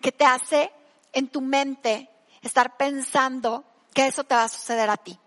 que 0.00 0.12
te 0.12 0.24
hace 0.24 0.72
en 1.12 1.28
tu 1.28 1.40
mente 1.40 2.08
estar 2.42 2.76
pensando 2.76 3.64
que 3.92 4.06
eso 4.06 4.24
te 4.24 4.34
va 4.34 4.44
a 4.44 4.48
suceder 4.48 4.90
a 4.90 4.96
ti. 4.96 5.18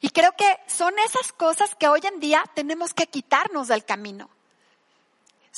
Y 0.00 0.10
creo 0.10 0.32
que 0.36 0.58
son 0.66 0.94
esas 1.00 1.32
cosas 1.32 1.74
que 1.74 1.88
hoy 1.88 2.00
en 2.04 2.20
día 2.20 2.44
tenemos 2.54 2.94
que 2.94 3.06
quitarnos 3.06 3.68
del 3.68 3.84
camino. 3.84 4.30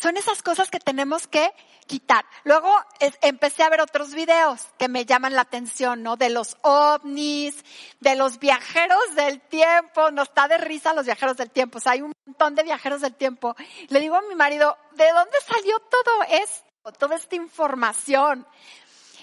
Son 0.00 0.16
esas 0.16 0.42
cosas 0.42 0.70
que 0.70 0.80
tenemos 0.80 1.26
que 1.26 1.52
quitar. 1.86 2.24
Luego 2.44 2.72
empecé 3.20 3.62
a 3.62 3.68
ver 3.68 3.82
otros 3.82 4.14
videos 4.14 4.66
que 4.78 4.88
me 4.88 5.04
llaman 5.04 5.34
la 5.34 5.42
atención, 5.42 6.02
¿no? 6.02 6.16
De 6.16 6.30
los 6.30 6.56
ovnis, 6.62 7.62
de 8.00 8.14
los 8.16 8.38
viajeros 8.38 9.14
del 9.14 9.42
tiempo. 9.42 10.10
Nos 10.10 10.28
está 10.28 10.48
de 10.48 10.56
risa 10.56 10.94
los 10.94 11.04
viajeros 11.04 11.36
del 11.36 11.50
tiempo. 11.50 11.76
O 11.76 11.80
sea, 11.82 11.92
hay 11.92 12.00
un 12.00 12.12
montón 12.24 12.54
de 12.54 12.62
viajeros 12.62 13.02
del 13.02 13.14
tiempo. 13.14 13.54
Le 13.88 14.00
digo 14.00 14.16
a 14.16 14.22
mi 14.22 14.34
marido, 14.34 14.78
¿de 14.92 15.10
dónde 15.12 15.36
salió 15.46 15.78
todo 15.80 16.22
esto? 16.30 16.92
Toda 16.98 17.16
esta 17.16 17.36
información. 17.36 18.46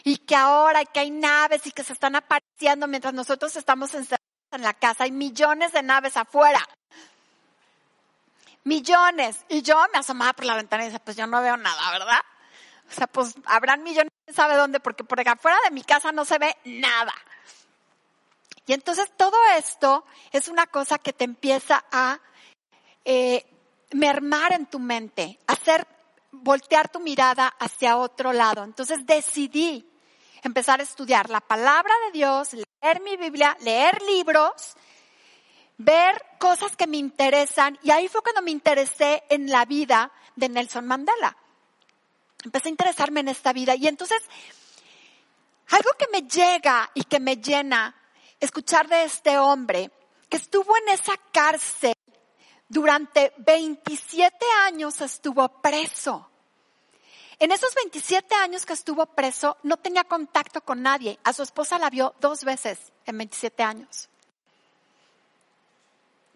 Y 0.03 0.17
que 0.17 0.36
ahora 0.36 0.86
que 0.86 1.00
hay 1.00 1.10
naves 1.10 1.65
y 1.65 1.72
que 1.72 1.84
se 1.84 1.93
están 1.93 2.15
apareciendo 2.15 2.86
mientras 2.86 3.15
nosotros 3.15 3.55
estamos 3.55 3.96
encerrados 3.96 4.27
en 4.51 4.62
la 4.62 4.75
casa. 4.75 5.05
Hay 5.05 5.12
millones 5.12 5.72
de 5.72 5.81
naves 5.81 6.17
afuera 6.17 6.63
millones. 8.67 9.45
Y 9.50 9.62
yo 9.62 9.83
me 9.91 10.00
asomaba 10.00 10.33
por 10.33 10.45
la 10.45 10.55
ventana 10.55 10.83
y 10.83 10.88
decía, 10.88 11.03
pues 11.03 11.17
yo 11.17 11.25
no 11.25 11.41
veo 11.41 11.57
nada, 11.57 11.91
¿verdad? 11.91 12.21
O 12.89 12.93
sea, 12.93 13.07
pues 13.07 13.33
habrán 13.45 13.83
millones, 13.83 14.12
¿sabe 14.33 14.55
dónde? 14.55 14.79
Porque 14.79 15.03
por 15.03 15.19
acá 15.19 15.33
afuera 15.33 15.57
de 15.63 15.71
mi 15.71 15.83
casa 15.83 16.12
no 16.12 16.25
se 16.25 16.38
ve 16.38 16.55
nada. 16.65 17.13
Y 18.65 18.74
entonces 18.74 19.09
todo 19.15 19.38
esto 19.57 20.05
es 20.31 20.50
una 20.50 20.67
cosa 20.67 20.97
que 20.97 21.13
te 21.13 21.24
empieza 21.24 21.86
a 21.91 22.19
eh, 23.05 23.45
mermar 23.91 24.53
en 24.53 24.65
tu 24.65 24.79
mente, 24.79 25.39
hacer 25.47 25.88
voltear 26.31 26.89
tu 26.89 27.00
mirada 27.00 27.47
hacia 27.59 27.97
otro 27.97 28.33
lado. 28.33 28.63
Entonces 28.63 29.05
decidí 29.05 29.89
empezar 30.43 30.81
a 30.81 30.83
estudiar 30.83 31.29
la 31.29 31.39
palabra 31.39 31.93
de 32.05 32.12
Dios, 32.12 32.53
leer 32.53 33.01
mi 33.01 33.15
Biblia, 33.15 33.57
leer 33.62 34.01
libros 34.01 34.75
ver 35.77 36.24
cosas 36.39 36.75
que 36.75 36.88
me 36.88 36.98
interesan 36.98 37.77
y 37.84 37.91
ahí 37.91 38.07
fue 38.07 38.22
cuando 38.22 38.41
me 38.41 38.51
interesé 38.51 39.24
en 39.29 39.50
la 39.50 39.65
vida 39.65 40.12
de 40.36 40.50
Nelson 40.50 40.86
Mandela. 40.86 41.36
Empecé 42.43 42.69
a 42.69 42.72
interesarme 42.72 43.19
en 43.22 43.29
esta 43.29 43.53
vida 43.53 43.75
y 43.75 43.88
entonces 43.88 44.22
algo 45.69 45.91
que 45.98 46.07
me 46.12 46.27
llega 46.27 46.89
y 46.93 47.03
que 47.03 47.19
me 47.19 47.38
llena 47.38 47.96
escuchar 48.39 48.88
de 48.88 49.03
este 49.03 49.38
hombre 49.38 49.91
que 50.29 50.38
estuvo 50.38 50.75
en 50.77 50.89
esa 50.89 51.13
cárcel 51.31 51.93
durante 52.69 53.34
27 53.38 54.46
años 54.65 55.00
estuvo 55.01 55.48
preso. 55.62 56.29
En 57.39 57.51
esos 57.51 57.74
27 57.75 58.34
años 58.36 58.65
que 58.65 58.74
estuvo 58.74 59.05
preso 59.05 59.57
no 59.63 59.77
tenía 59.77 60.03
contacto 60.03 60.62
con 60.62 60.81
nadie. 60.81 61.19
A 61.24 61.34
su 61.34 61.43
esposa 61.43 61.77
la 61.77 61.89
vio 61.89 62.15
dos 62.19 62.43
veces 62.43 62.91
en 63.05 63.17
27 63.17 63.63
años 63.63 64.10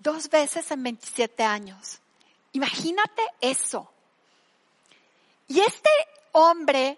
dos 0.01 0.29
veces 0.29 0.69
en 0.71 0.83
27 0.83 1.43
años. 1.43 1.99
Imagínate 2.53 3.21
eso. 3.39 3.91
Y 5.47 5.59
este 5.59 5.89
hombre 6.31 6.97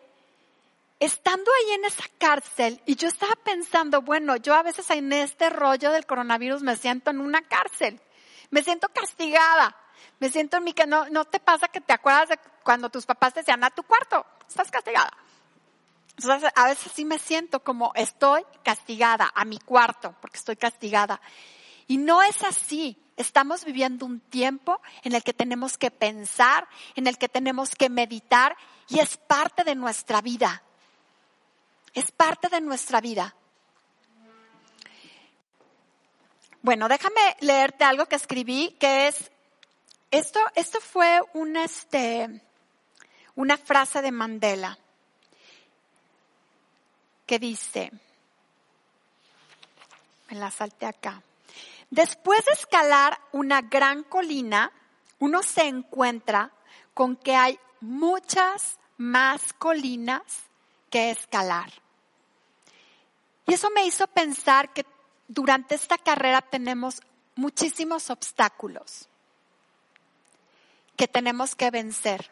estando 0.99 1.51
ahí 1.51 1.73
en 1.73 1.85
esa 1.85 2.05
cárcel, 2.17 2.81
y 2.85 2.95
yo 2.95 3.09
estaba 3.09 3.33
pensando, 3.43 4.01
bueno, 4.01 4.37
yo 4.37 4.55
a 4.55 4.63
veces 4.63 4.89
en 4.89 5.11
este 5.11 5.49
rollo 5.49 5.91
del 5.91 6.05
coronavirus 6.05 6.61
me 6.61 6.77
siento 6.77 7.09
en 7.09 7.19
una 7.19 7.41
cárcel, 7.41 7.99
me 8.51 8.63
siento 8.63 8.87
castigada, 8.87 9.75
me 10.19 10.29
siento 10.29 10.57
en 10.57 10.63
mi 10.63 10.73
que 10.73 10.87
no, 10.87 11.09
no 11.09 11.25
te 11.25 11.41
pasa 11.41 11.67
que 11.67 11.81
te 11.81 11.91
acuerdas 11.91 12.29
de 12.29 12.39
cuando 12.63 12.89
tus 12.89 13.05
papás 13.05 13.33
te 13.33 13.41
decían 13.41 13.63
a 13.65 13.69
tu 13.69 13.83
cuarto, 13.83 14.25
estás 14.47 14.71
castigada. 14.71 15.11
Entonces, 16.17 16.49
a 16.55 16.67
veces 16.67 16.91
sí 16.93 17.03
me 17.03 17.19
siento 17.19 17.61
como 17.61 17.91
estoy 17.95 18.45
castigada 18.63 19.29
a 19.35 19.43
mi 19.43 19.59
cuarto, 19.59 20.15
porque 20.21 20.37
estoy 20.37 20.55
castigada. 20.55 21.19
Y 21.87 21.97
no 21.97 22.21
es 22.21 22.43
así. 22.43 22.97
Estamos 23.15 23.63
viviendo 23.63 24.05
un 24.05 24.19
tiempo 24.19 24.81
en 25.03 25.13
el 25.13 25.23
que 25.23 25.33
tenemos 25.33 25.77
que 25.77 25.91
pensar, 25.91 26.67
en 26.95 27.07
el 27.07 27.17
que 27.17 27.29
tenemos 27.29 27.75
que 27.75 27.89
meditar 27.89 28.57
y 28.89 28.99
es 28.99 29.17
parte 29.17 29.63
de 29.63 29.75
nuestra 29.75 30.21
vida. 30.21 30.63
Es 31.93 32.11
parte 32.11 32.49
de 32.49 32.61
nuestra 32.61 33.01
vida. 33.01 33.35
Bueno, 36.63 36.87
déjame 36.87 37.19
leerte 37.41 37.83
algo 37.83 38.05
que 38.05 38.15
escribí, 38.15 38.75
que 38.79 39.09
es, 39.09 39.31
esto, 40.11 40.39
esto 40.55 40.79
fue 40.79 41.21
una, 41.33 41.65
este, 41.65 42.41
una 43.35 43.57
frase 43.57 44.01
de 44.01 44.11
Mandela, 44.11 44.77
que 47.25 47.37
dice, 47.37 47.91
me 50.29 50.37
la 50.37 50.51
salté 50.51 50.85
acá. 50.85 51.21
Después 51.93 52.43
de 52.45 52.53
escalar 52.53 53.19
una 53.33 53.61
gran 53.61 54.01
colina, 54.01 54.71
uno 55.19 55.43
se 55.43 55.67
encuentra 55.67 56.51
con 56.95 57.15
que 57.15 57.35
hay 57.35 57.59
muchas 57.81 58.79
más 58.97 59.53
colinas 59.53 60.23
que 60.89 61.11
escalar. 61.11 61.71
Y 63.45 63.53
eso 63.53 63.69
me 63.69 63.85
hizo 63.85 64.07
pensar 64.07 64.73
que 64.73 64.87
durante 65.27 65.75
esta 65.75 65.99
carrera 65.99 66.41
tenemos 66.41 66.99
muchísimos 67.35 68.09
obstáculos 68.09 69.07
que 70.95 71.07
tenemos 71.07 71.53
que 71.53 71.69
vencer 71.69 72.31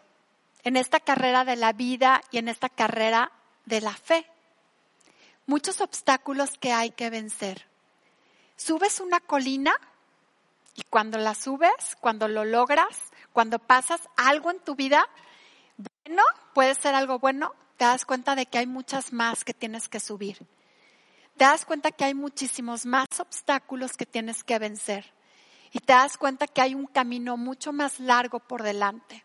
en 0.64 0.76
esta 0.76 1.00
carrera 1.00 1.46
de 1.46 1.56
la 1.56 1.72
vida 1.72 2.24
y 2.32 2.40
en 2.40 2.48
esta 2.48 2.70
carrera 2.70 3.32
de 3.66 3.82
la 3.82 3.94
fe. 3.94 4.26
Muchos 5.46 5.82
obstáculos 5.82 6.58
que 6.58 6.74
hay 6.74 6.90
que 6.90 7.12
vencer 7.12 7.70
subes 8.62 9.00
una 9.00 9.20
colina 9.20 9.74
y 10.76 10.84
cuando 10.84 11.18
la 11.18 11.36
subes, 11.36 11.98
cuando 12.00 12.28
lo 12.28 12.46
logras, 12.46 13.12
cuando 13.34 13.60
pasas 13.60 14.02
algo 14.16 14.52
en 14.52 14.60
tu 14.60 14.76
vida, 14.76 15.08
bueno, 16.06 16.24
puede 16.54 16.76
ser 16.76 16.96
algo 16.96 17.20
bueno, 17.20 17.54
te 17.78 17.86
das 17.86 18.06
cuenta 18.06 18.36
de 18.36 18.46
que 18.46 18.60
hay 18.60 18.68
muchas 18.68 19.12
más 19.12 19.44
que 19.44 19.54
tienes 19.54 19.90
que 19.90 20.00
subir. 20.00 20.38
Te 21.38 21.46
das 21.46 21.66
cuenta 21.66 21.92
que 21.92 22.06
hay 22.06 22.14
muchísimos 22.14 22.86
más 22.86 23.08
obstáculos 23.20 23.98
que 23.98 24.06
tienes 24.06 24.44
que 24.44 24.60
vencer. 24.60 25.12
Y 25.74 25.80
te 25.80 25.94
das 25.94 26.18
cuenta 26.18 26.46
que 26.46 26.62
hay 26.62 26.76
un 26.76 26.86
camino 26.86 27.38
mucho 27.38 27.74
más 27.74 28.00
largo 28.00 28.40
por 28.40 28.62
delante. 28.62 29.24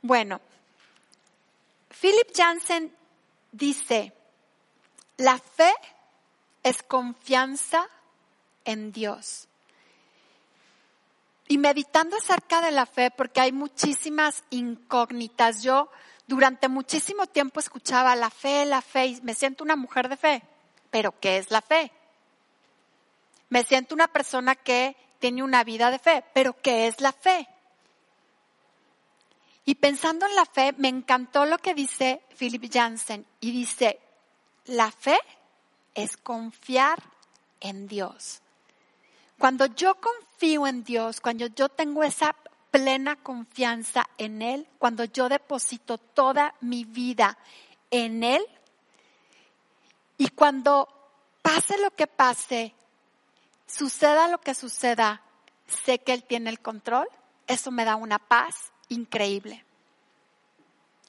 Bueno, 0.00 0.40
Philip 2.00 2.28
Jansen 2.34 2.94
dice, 3.56 4.12
la 5.16 5.38
fe 5.38 5.72
es 6.62 6.82
confianza 6.82 7.88
en 8.64 8.92
Dios. 8.92 9.48
Y 11.48 11.58
meditando 11.58 12.16
acerca 12.16 12.60
de 12.60 12.72
la 12.72 12.86
fe, 12.86 13.10
porque 13.10 13.40
hay 13.40 13.52
muchísimas 13.52 14.42
incógnitas, 14.50 15.62
yo 15.62 15.88
durante 16.26 16.68
muchísimo 16.68 17.26
tiempo 17.26 17.60
escuchaba 17.60 18.16
la 18.16 18.30
fe, 18.30 18.64
la 18.66 18.82
fe, 18.82 19.06
y 19.06 19.20
me 19.22 19.34
siento 19.34 19.62
una 19.62 19.76
mujer 19.76 20.08
de 20.08 20.16
fe, 20.16 20.42
pero 20.90 21.18
¿qué 21.20 21.38
es 21.38 21.50
la 21.50 21.62
fe? 21.62 21.92
Me 23.48 23.62
siento 23.62 23.94
una 23.94 24.08
persona 24.08 24.56
que 24.56 24.96
tiene 25.20 25.44
una 25.44 25.62
vida 25.62 25.92
de 25.92 26.00
fe, 26.00 26.24
pero 26.34 26.60
¿qué 26.60 26.88
es 26.88 27.00
la 27.00 27.12
fe? 27.12 27.48
Y 29.68 29.74
pensando 29.74 30.26
en 30.26 30.36
la 30.36 30.44
fe, 30.44 30.72
me 30.78 30.86
encantó 30.86 31.44
lo 31.44 31.58
que 31.58 31.74
dice 31.74 32.22
Philip 32.38 32.72
Jansen 32.72 33.26
y 33.40 33.50
dice, 33.50 33.98
la 34.66 34.92
fe 34.92 35.18
es 35.92 36.16
confiar 36.16 37.02
en 37.58 37.88
Dios. 37.88 38.42
Cuando 39.38 39.66
yo 39.66 39.96
confío 39.96 40.68
en 40.68 40.84
Dios, 40.84 41.20
cuando 41.20 41.48
yo 41.48 41.68
tengo 41.68 42.04
esa 42.04 42.36
plena 42.70 43.16
confianza 43.16 44.08
en 44.18 44.40
Él, 44.40 44.68
cuando 44.78 45.02
yo 45.02 45.28
deposito 45.28 45.98
toda 45.98 46.54
mi 46.60 46.84
vida 46.84 47.36
en 47.90 48.22
Él, 48.22 48.46
y 50.16 50.28
cuando 50.28 50.88
pase 51.42 51.76
lo 51.78 51.90
que 51.90 52.06
pase, 52.06 52.72
suceda 53.66 54.28
lo 54.28 54.38
que 54.38 54.54
suceda, 54.54 55.22
sé 55.66 55.98
que 55.98 56.12
Él 56.12 56.22
tiene 56.22 56.50
el 56.50 56.60
control, 56.60 57.08
eso 57.48 57.72
me 57.72 57.84
da 57.84 57.96
una 57.96 58.20
paz 58.20 58.72
increíble. 58.88 59.64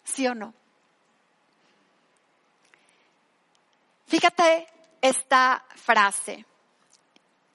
¿Sí 0.04 0.28
o 0.28 0.36
no? 0.36 0.54
Fíjate 4.08 4.68
esta 5.02 5.66
frase. 5.76 6.46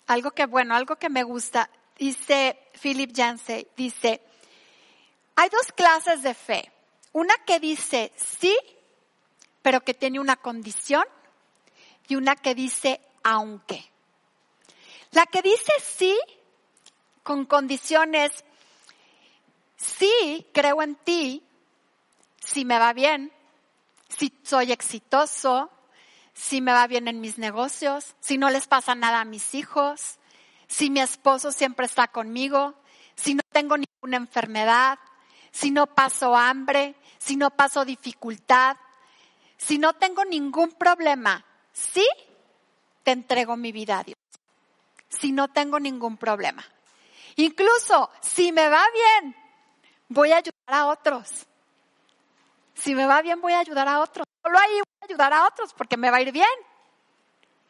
Algo 0.06 0.32
que, 0.32 0.46
bueno, 0.46 0.74
algo 0.74 0.96
que 0.96 1.08
me 1.08 1.22
gusta. 1.22 1.70
Dice 1.98 2.58
Philip 2.80 3.12
Yancey, 3.12 3.68
dice, 3.76 4.20
hay 5.36 5.48
dos 5.48 5.72
clases 5.72 6.22
de 6.22 6.34
fe. 6.34 6.70
Una 7.12 7.34
que 7.46 7.60
dice 7.60 8.12
sí, 8.16 8.56
pero 9.62 9.82
que 9.82 9.94
tiene 9.94 10.18
una 10.18 10.36
condición, 10.36 11.04
y 12.08 12.16
una 12.16 12.36
que 12.36 12.54
dice 12.54 13.00
aunque. 13.22 13.84
La 15.12 15.26
que 15.26 15.42
dice 15.42 15.72
sí, 15.82 16.18
con 17.22 17.44
condiciones, 17.44 18.44
sí, 19.82 20.46
creo 20.52 20.82
en 20.82 20.94
ti, 20.94 21.42
si 22.44 22.64
me 22.64 22.78
va 22.78 22.92
bien, 22.92 23.32
si 24.08 24.32
soy 24.42 24.72
exitoso, 24.72 25.70
si 26.34 26.60
me 26.60 26.72
va 26.72 26.86
bien 26.86 27.08
en 27.08 27.20
mis 27.20 27.38
negocios, 27.38 28.14
si 28.20 28.38
no 28.38 28.50
les 28.50 28.66
pasa 28.66 28.94
nada 28.94 29.20
a 29.20 29.24
mis 29.24 29.54
hijos, 29.54 30.18
si 30.68 30.90
mi 30.90 31.00
esposo 31.00 31.52
siempre 31.52 31.86
está 31.86 32.08
conmigo, 32.08 32.74
si 33.14 33.34
no 33.34 33.42
tengo 33.50 33.76
ninguna 33.76 34.16
enfermedad, 34.16 34.98
si 35.50 35.70
no 35.70 35.86
paso 35.86 36.34
hambre, 36.34 36.94
si 37.18 37.36
no 37.36 37.50
paso 37.50 37.84
dificultad, 37.84 38.76
si 39.56 39.78
no 39.78 39.92
tengo 39.92 40.24
ningún 40.24 40.72
problema, 40.72 41.44
sí, 41.72 42.06
te 43.02 43.12
entrego 43.12 43.56
mi 43.56 43.72
vida 43.72 43.98
a 43.98 44.04
Dios. 44.04 44.18
Si 45.08 45.30
no 45.30 45.48
tengo 45.48 45.78
ningún 45.78 46.16
problema. 46.16 46.64
Incluso 47.36 48.10
si 48.22 48.50
me 48.50 48.68
va 48.68 48.82
bien, 48.94 49.36
voy 50.12 50.32
a 50.32 50.38
ayudar 50.38 50.52
a 50.66 50.86
otros. 50.86 51.46
Si 52.74 52.94
me 52.94 53.06
va 53.06 53.22
bien, 53.22 53.40
voy 53.40 53.52
a 53.52 53.60
ayudar 53.60 53.88
a 53.88 54.00
otros. 54.00 54.26
Solo 54.42 54.58
ahí 54.58 54.72
voy 54.72 54.98
a 55.00 55.04
ayudar 55.04 55.32
a 55.32 55.46
otros 55.46 55.72
porque 55.74 55.96
me 55.96 56.10
va 56.10 56.18
a 56.18 56.22
ir 56.22 56.32
bien. 56.32 56.48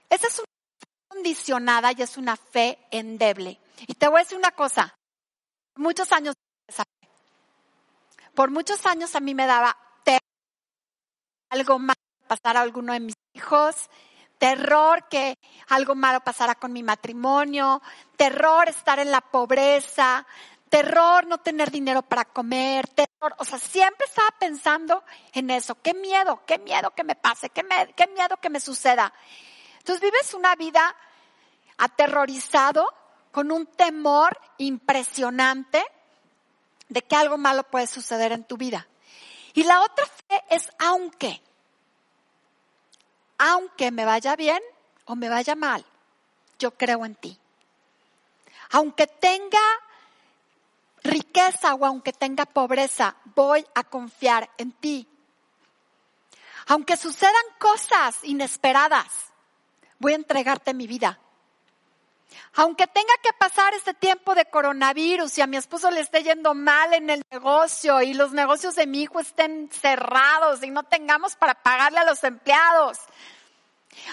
Esa 0.09 0.27
es 0.27 0.39
una 0.39 0.47
fe 0.79 0.87
condicionada 1.09 1.93
y 1.93 2.03
es 2.03 2.17
una 2.17 2.37
fe 2.37 2.79
endeble. 2.91 3.61
Y 3.87 3.95
te 3.95 4.09
voy 4.09 4.21
a 4.21 4.23
decir 4.25 4.39
una 4.39 4.53
cosa. 4.53 4.95
Muchos 5.77 6.13
años 6.13 6.35
Por 8.35 8.51
muchos 8.51 8.85
años 8.87 9.15
a 9.15 9.21
mí 9.21 9.35
me 9.35 9.47
daba 9.47 9.77
algo 11.53 11.79
malo 11.79 12.01
pasara 12.27 12.61
a 12.61 12.63
alguno 12.63 12.95
de 12.95 13.01
mis 13.01 13.15
hijos, 13.35 13.91
terror 14.39 15.07
que 15.11 15.35
algo 15.69 15.95
malo 15.95 16.21
pasara 16.21 16.55
con 16.55 16.73
mi 16.73 16.83
matrimonio, 16.83 17.83
terror 18.17 18.71
estar 18.71 18.99
en 18.99 19.11
la 19.11 19.21
pobreza, 19.21 20.27
terror 20.73 21.27
no 21.27 21.37
tener 21.37 21.71
dinero 21.71 22.01
para 22.01 22.25
comer, 22.25 22.89
terror, 22.89 23.35
o 23.37 23.45
sea, 23.45 23.59
siempre 23.59 24.07
estaba 24.07 24.31
pensando 24.41 25.05
en 25.35 25.51
eso, 25.51 25.77
qué 25.83 25.93
miedo, 25.93 26.41
qué 26.47 26.57
miedo 26.57 26.93
que 26.93 27.05
me 27.05 27.15
pase, 27.15 27.51
qué, 27.51 27.63
miedo 27.63 28.39
que 28.41 28.49
me 28.49 28.59
suceda. 28.59 29.13
Entonces 29.77 30.01
vives 30.01 30.33
una 30.33 30.57
vida 30.57 30.97
aterrorizado, 31.77 32.89
con 33.33 33.53
un 33.53 33.67
temor 33.67 34.41
impresionante 34.57 35.85
de 36.89 37.03
que 37.03 37.17
algo 37.17 37.37
malo 37.37 37.65
puede 37.65 37.87
suceder 37.87 38.33
en 38.33 38.45
tu 38.45 38.57
vida. 38.57 38.89
Y 39.53 39.65
la 39.65 39.83
otra 39.83 40.07
fe 40.07 40.43
es 40.49 40.71
aunque, 40.79 41.43
aunque 43.37 43.91
me 43.91 44.07
vaya 44.07 44.37
bien 44.37 44.63
o 45.05 45.17
me 45.17 45.29
vaya 45.29 45.55
mal, 45.55 45.85
yo 46.59 46.71
creo 46.71 47.05
en 47.05 47.15
ti. 47.15 47.39
Aunque 48.71 49.07
tenga 49.07 49.61
riqueza 51.03 51.75
o 51.75 51.85
aunque 51.85 52.13
tenga 52.13 52.47
pobreza, 52.47 53.17
voy 53.35 53.65
a 53.75 53.85
confiar 53.85 54.49
en 54.59 54.73
ti. 54.73 55.09
Aunque 56.69 56.97
sucedan 56.97 57.33
cosas 57.59 58.19
inesperadas, 58.23 59.07
voy 59.99 60.13
a 60.13 60.17
entregarte 60.17 60.75
mi 60.75 60.87
vida. 60.87 61.19
Aunque 62.55 62.87
tenga 62.87 63.13
que 63.23 63.33
pasar 63.33 63.75
este 63.75 63.95
tiempo 63.95 64.35
de 64.35 64.47
coronavirus 64.47 65.37
y 65.39 65.41
a 65.41 65.47
mi 65.47 65.57
esposo 65.57 65.91
le 65.91 66.01
esté 66.01 66.23
yendo 66.23 66.55
mal 66.55 66.93
en 66.95 67.11
el 67.11 67.23
negocio 67.31 68.01
y 68.03 68.15
los 68.15 68.33
negocios 68.33 68.75
de 68.75 68.87
mi 68.87 69.03
hijo 69.03 69.21
estén 69.21 69.71
cerrados 69.71 70.63
y 70.63 70.71
no 70.71 70.83
tengamos 70.83 71.37
para 71.37 71.55
pagarle 71.55 71.99
a 71.99 72.05
los 72.05 72.23
empleados, 72.25 72.99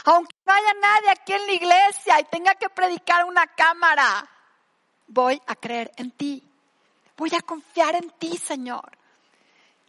aunque 0.05 0.35
no 0.45 0.53
haya 0.53 0.73
nadie 0.81 1.09
aquí 1.11 1.33
en 1.33 1.47
la 1.47 1.53
iglesia 1.53 2.19
y 2.19 2.23
tenga 2.25 2.55
que 2.55 2.69
predicar 2.69 3.25
una 3.25 3.47
cámara, 3.47 4.29
voy 5.07 5.41
a 5.47 5.55
creer 5.55 5.91
en 5.97 6.11
ti. 6.11 6.48
Voy 7.19 7.31
a 7.35 7.41
confiar 7.41 7.95
en 7.95 8.09
ti, 8.11 8.37
Señor. 8.37 8.97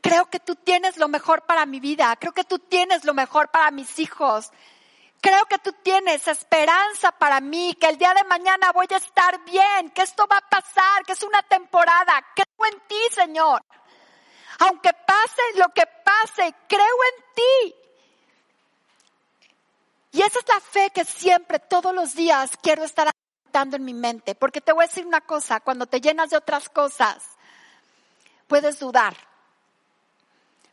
Creo 0.01 0.27
que 0.27 0.41
tú 0.41 0.57
tienes 0.57 0.97
lo 0.97 1.07
mejor 1.07 1.43
para 1.43 1.65
mi 1.65 1.79
vida. 1.79 2.17
Creo 2.17 2.33
que 2.33 2.43
tú 2.43 2.59
tienes 2.59 3.05
lo 3.05 3.15
mejor 3.15 3.53
para 3.53 3.71
mis 3.71 4.01
hijos. 4.01 4.51
Creo 5.21 5.47
que 5.47 5.59
tú 5.59 5.73
tienes 5.75 6.27
esperanza 6.27 7.13
para 7.13 7.41
mí, 7.41 7.77
que 7.81 7.87
el 7.87 7.99
día 7.99 8.13
de 8.15 8.25
mañana 8.25 8.73
voy 8.73 8.89
a 8.91 8.97
estar 8.97 9.45
bien, 9.45 9.91
que 9.91 10.03
esto 10.03 10.27
va 10.27 10.39
a 10.39 10.49
pasar, 10.49 11.05
que 11.07 11.13
es 11.13 11.23
una 11.23 11.41
temporada. 11.43 12.21
Creo 12.35 12.73
en 12.73 12.81
ti, 12.89 13.01
Señor. 13.13 13.63
Aunque 14.59 14.91
pase 14.93 15.43
lo 15.55 15.69
que 15.69 15.87
pase, 15.87 16.53
creo 16.67 16.97
en 17.15 17.25
ti. 17.37 17.75
Y 20.15 20.23
esa 20.23 20.41
es 20.41 20.49
la 20.49 20.59
fe 20.59 20.91
que 20.93 21.05
siempre, 21.05 21.61
todos 21.61 21.95
los 21.95 22.13
días, 22.17 22.51
quiero 22.61 22.83
estar 22.83 23.09
en 23.55 23.85
mi 23.85 23.95
mente. 23.95 24.35
Porque 24.35 24.61
te 24.61 24.73
voy 24.73 24.85
a 24.85 24.87
decir 24.87 25.07
una 25.07 25.21
cosa, 25.21 25.61
cuando 25.61 25.87
te 25.87 26.01
llenas 26.01 26.31
de 26.31 26.37
otras 26.37 26.69
cosas, 26.69 27.25
puedes 28.47 28.79
dudar. 28.79 29.17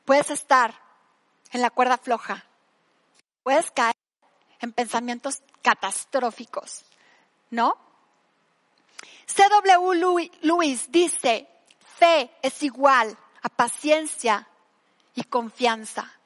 Puedes 0.06 0.32
estar 0.32 0.74
en 1.52 1.62
la 1.62 1.70
cuerda 1.70 1.98
floja. 1.98 2.46
Puedes 3.44 3.72
caer 3.72 3.96
en 4.60 4.72
pensamientos 4.72 5.42
catastróficos. 5.62 6.86
¿No? 7.50 7.78
C.W. 9.26 10.32
Lewis 10.42 10.92
dice, 10.92 11.48
fe 11.98 12.32
es 12.42 12.64
igual 12.64 13.18
a 13.42 13.50
paciencia 13.50 14.48
y 15.16 15.24
confianza 15.24 16.18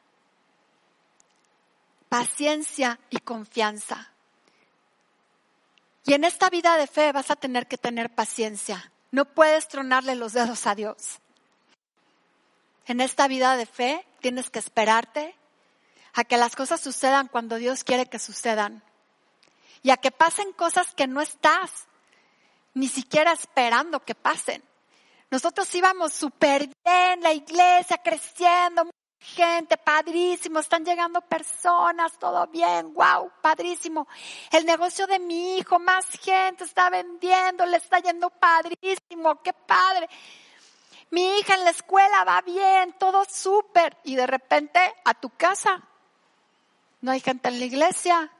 paciencia 2.11 2.99
y 3.09 3.19
confianza. 3.19 4.10
Y 6.11 6.13
en 6.13 6.25
esta 6.25 6.49
vida 6.49 6.75
de 6.75 6.87
fe 6.87 7.13
vas 7.13 7.31
a 7.31 7.37
tener 7.37 7.67
que 7.67 7.77
tener 7.77 8.13
paciencia. 8.13 8.91
No 9.11 9.23
puedes 9.23 9.69
tronarle 9.69 10.15
los 10.15 10.33
dedos 10.33 10.67
a 10.67 10.75
Dios. 10.75 11.21
En 12.85 12.99
esta 12.99 13.29
vida 13.29 13.55
de 13.55 13.65
fe 13.65 14.05
tienes 14.19 14.49
que 14.49 14.59
esperarte 14.59 15.33
a 16.13 16.25
que 16.25 16.35
las 16.35 16.57
cosas 16.57 16.81
sucedan 16.81 17.29
cuando 17.29 17.55
Dios 17.55 17.85
quiere 17.85 18.07
que 18.07 18.19
sucedan. 18.19 18.83
Y 19.83 19.91
a 19.91 19.95
que 19.95 20.11
pasen 20.11 20.51
cosas 20.51 20.93
que 20.93 21.07
no 21.07 21.21
estás 21.21 21.87
ni 22.73 22.89
siquiera 22.89 23.31
esperando 23.31 24.03
que 24.03 24.13
pasen. 24.13 24.61
Nosotros 25.29 25.73
íbamos 25.73 26.11
súper 26.11 26.67
bien, 26.83 27.21
la 27.21 27.31
iglesia 27.31 27.97
creciendo, 28.03 28.89
gente, 29.21 29.77
padrísimo, 29.77 30.59
están 30.59 30.83
llegando 30.83 31.21
personas, 31.21 32.17
todo 32.17 32.47
bien, 32.47 32.91
wow, 32.93 33.31
padrísimo. 33.39 34.07
El 34.51 34.65
negocio 34.65 35.05
de 35.05 35.19
mi 35.19 35.57
hijo, 35.57 35.77
más 35.79 36.07
gente 36.19 36.63
está 36.63 36.89
vendiendo, 36.89 37.65
le 37.67 37.77
está 37.77 37.99
yendo 37.99 38.31
padrísimo, 38.31 39.41
qué 39.43 39.53
padre. 39.53 40.09
Mi 41.11 41.37
hija 41.37 41.53
en 41.53 41.65
la 41.65 41.69
escuela 41.69 42.23
va 42.23 42.41
bien, 42.41 42.93
todo 42.97 43.23
súper. 43.25 43.95
Y 44.05 44.15
de 44.15 44.25
repente 44.25 44.79
a 45.05 45.13
tu 45.13 45.29
casa, 45.29 45.81
no 47.01 47.11
hay 47.11 47.19
gente 47.19 47.49
en 47.49 47.59
la 47.59 47.65
iglesia. 47.65 48.31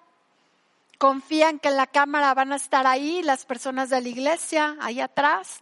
Confían 0.98 1.60
que 1.60 1.70
en 1.70 1.78
la 1.78 1.88
cámara 1.88 2.34
van 2.34 2.54
a 2.54 2.56
estar 2.56 2.88
ahí 2.88 3.22
las 3.22 3.46
personas 3.46 3.90
de 3.90 4.02
la 4.02 4.10
iglesia, 4.10 4.78
ahí 4.82 5.00
atrás, 5.00 5.62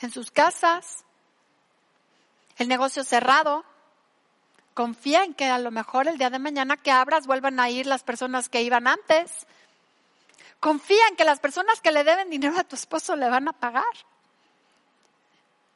en 0.00 0.12
sus 0.12 0.30
casas. 0.30 1.04
El 2.56 2.68
negocio 2.68 3.02
cerrado 3.02 3.64
Confía 4.74 5.22
en 5.22 5.34
que 5.34 5.46
a 5.46 5.58
lo 5.58 5.70
mejor 5.70 6.08
el 6.08 6.18
día 6.18 6.30
de 6.30 6.40
mañana 6.40 6.76
que 6.76 6.90
abras 6.90 7.28
vuelvan 7.28 7.60
a 7.60 7.70
ir 7.70 7.86
las 7.86 8.02
personas 8.02 8.48
que 8.48 8.62
iban 8.62 8.88
antes. 8.88 9.46
Confía 10.58 11.06
en 11.08 11.16
que 11.16 11.24
las 11.24 11.38
personas 11.38 11.80
que 11.80 11.92
le 11.92 12.02
deben 12.02 12.28
dinero 12.28 12.58
a 12.58 12.64
tu 12.64 12.74
esposo 12.74 13.14
le 13.14 13.30
van 13.30 13.46
a 13.46 13.52
pagar. 13.52 13.84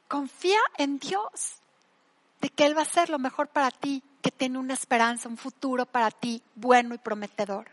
Confía 0.08 0.58
en 0.78 0.98
Dios, 0.98 1.58
de 2.40 2.48
que 2.48 2.66
Él 2.66 2.76
va 2.76 2.80
a 2.80 2.84
hacer 2.84 3.08
lo 3.08 3.18
mejor 3.18 3.48
para 3.48 3.70
ti, 3.70 4.02
que 4.20 4.32
tiene 4.32 4.58
una 4.58 4.74
esperanza, 4.74 5.28
un 5.28 5.36
futuro 5.36 5.86
para 5.86 6.10
ti 6.10 6.42
bueno 6.56 6.94
y 6.94 6.98
prometedor. 6.98 7.70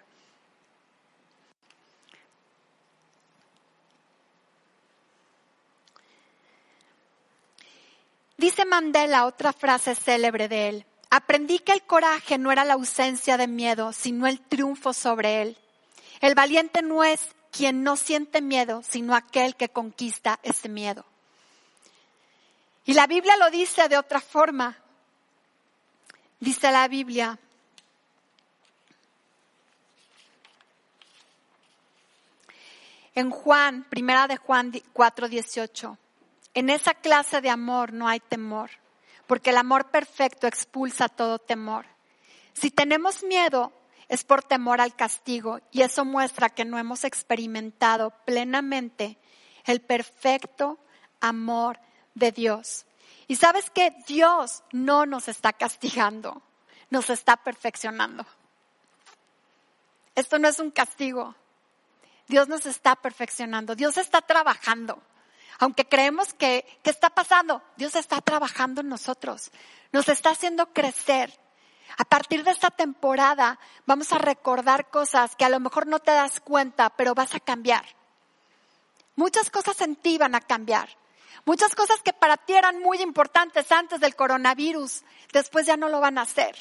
Dice 8.38 8.66
Mandela 8.66 9.26
otra 9.26 9.54
frase 9.54 9.96
célebre 9.96 10.48
de 10.48 10.70
él. 10.70 10.86
Aprendí 11.10 11.60
que 11.60 11.72
el 11.72 11.84
coraje 11.84 12.38
no 12.38 12.52
era 12.52 12.66
la 12.66 12.74
ausencia 12.74 13.38
de 13.38 13.48
miedo, 13.48 13.94
sino 13.94 14.28
el 14.28 14.42
triunfo 14.42 14.94
sobre 14.94 15.42
él. 15.42 15.58
El 16.22 16.36
valiente 16.36 16.82
no 16.82 17.04
es 17.04 17.22
quien 17.52 17.84
no 17.84 17.96
siente 17.96 18.42
miedo, 18.42 18.82
sino 18.84 19.16
aquel 19.16 19.56
que 19.56 19.70
conquista 19.70 20.40
ese 20.44 20.68
miedo. 20.68 21.06
Y 22.86 22.94
la 22.94 23.08
Biblia 23.08 23.38
lo 23.38 23.50
dice 23.50 23.88
de 23.88 23.98
otra 23.98 24.20
forma. 24.20 24.78
Dice 26.40 26.72
la 26.72 26.88
Biblia, 26.88 27.40
en 33.16 33.32
Juan, 33.32 33.86
primera 33.90 34.28
de 34.28 34.38
Juan 34.38 34.72
4:18, 34.94 35.98
en 36.54 36.70
esa 36.70 36.94
clase 36.94 37.42
de 37.42 37.50
amor 37.50 37.94
no 37.94 38.08
hay 38.08 38.20
temor 38.20 38.70
porque 39.28 39.52
el 39.52 39.58
amor 39.58 39.90
perfecto 39.92 40.48
expulsa 40.48 41.10
todo 41.10 41.40
temor. 41.40 41.86
Si 42.54 42.72
tenemos 42.72 43.24
miedo, 43.24 43.74
es 44.08 44.24
por 44.24 44.44
temor 44.44 44.82
al 44.82 44.96
castigo 44.96 45.60
y 45.72 45.82
eso 45.82 46.06
muestra 46.06 46.50
que 46.50 46.66
no 46.66 46.78
hemos 46.78 47.04
experimentado 47.04 48.12
plenamente 48.26 49.18
el 49.66 49.82
perfecto 49.82 50.78
amor 51.20 51.80
de 52.14 52.32
Dios. 52.32 52.86
Y 53.28 53.36
sabes 53.36 53.70
que 53.70 53.96
Dios 54.08 54.64
no 54.72 55.06
nos 55.06 55.28
está 55.28 55.54
castigando, 55.54 56.42
nos 56.90 57.10
está 57.10 57.38
perfeccionando. 57.38 58.26
Esto 60.14 60.40
no 60.40 60.48
es 60.48 60.60
un 60.60 60.72
castigo. 60.72 61.36
Dios 62.28 62.48
nos 62.48 62.66
está 62.66 62.96
perfeccionando, 62.96 63.76
Dios 63.76 63.98
está 63.98 64.22
trabajando. 64.22 65.02
Aunque 65.60 65.86
creemos 65.86 66.34
que, 66.34 66.66
¿qué 66.84 66.90
está 66.90 67.10
pasando? 67.10 67.62
Dios 67.78 67.96
está 67.96 68.22
trabajando 68.22 68.82
en 68.82 68.90
nosotros. 68.90 69.52
Nos 69.92 70.10
está 70.10 70.32
haciendo 70.32 70.74
crecer. 70.74 71.34
A 71.98 72.04
partir 72.04 72.44
de 72.44 72.52
esta 72.52 72.72
temporada 72.72 73.60
vamos 73.86 74.12
a 74.12 74.18
recordar 74.18 74.90
cosas 74.90 75.36
que 75.36 75.46
a 75.46 75.50
lo 75.50 75.60
mejor 75.60 75.88
no 75.88 76.00
te 76.00 76.12
das 76.12 76.40
cuenta, 76.42 76.90
pero 76.90 77.16
vas 77.16 77.36
a 77.36 77.40
cambiar. 77.40 77.86
Muchas 79.16 79.50
cosas 79.50 79.80
en 79.82 79.96
ti 79.96 80.18
van 80.18 80.36
a 80.36 80.42
cambiar. 80.42 80.90
Muchas 81.46 81.76
cosas 81.76 82.02
que 82.02 82.12
para 82.12 82.38
ti 82.38 82.54
eran 82.54 82.80
muy 82.82 83.02
importantes 83.02 83.72
antes 83.72 84.00
del 84.00 84.16
coronavirus, 84.16 85.04
después 85.32 85.66
ya 85.66 85.78
no 85.78 85.90
lo 85.90 86.02
van 86.02 86.18
a 86.18 86.24
hacer. 86.24 86.56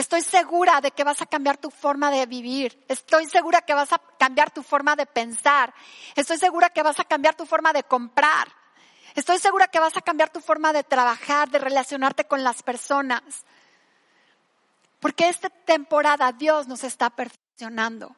Estoy 0.00 0.22
segura 0.22 0.80
de 0.80 0.92
que 0.92 1.04
vas 1.04 1.20
a 1.20 1.26
cambiar 1.26 1.58
tu 1.58 1.70
forma 1.70 2.10
de 2.10 2.24
vivir. 2.24 2.82
Estoy 2.88 3.26
segura 3.26 3.60
que 3.60 3.74
vas 3.74 3.92
a 3.92 3.98
cambiar 4.18 4.50
tu 4.50 4.62
forma 4.62 4.96
de 4.96 5.04
pensar. 5.04 5.74
Estoy 6.16 6.38
segura 6.38 6.70
que 6.70 6.82
vas 6.82 6.98
a 6.98 7.04
cambiar 7.04 7.34
tu 7.34 7.44
forma 7.44 7.70
de 7.74 7.82
comprar. 7.82 8.48
Estoy 9.14 9.38
segura 9.38 9.68
que 9.68 9.78
vas 9.78 9.94
a 9.98 10.00
cambiar 10.00 10.30
tu 10.30 10.40
forma 10.40 10.72
de 10.72 10.84
trabajar, 10.84 11.50
de 11.50 11.58
relacionarte 11.58 12.24
con 12.24 12.42
las 12.42 12.62
personas. 12.62 13.44
Porque 15.00 15.28
esta 15.28 15.50
temporada 15.50 16.32
Dios 16.32 16.66
nos 16.66 16.82
está 16.82 17.10
perfeccionando. 17.10 18.16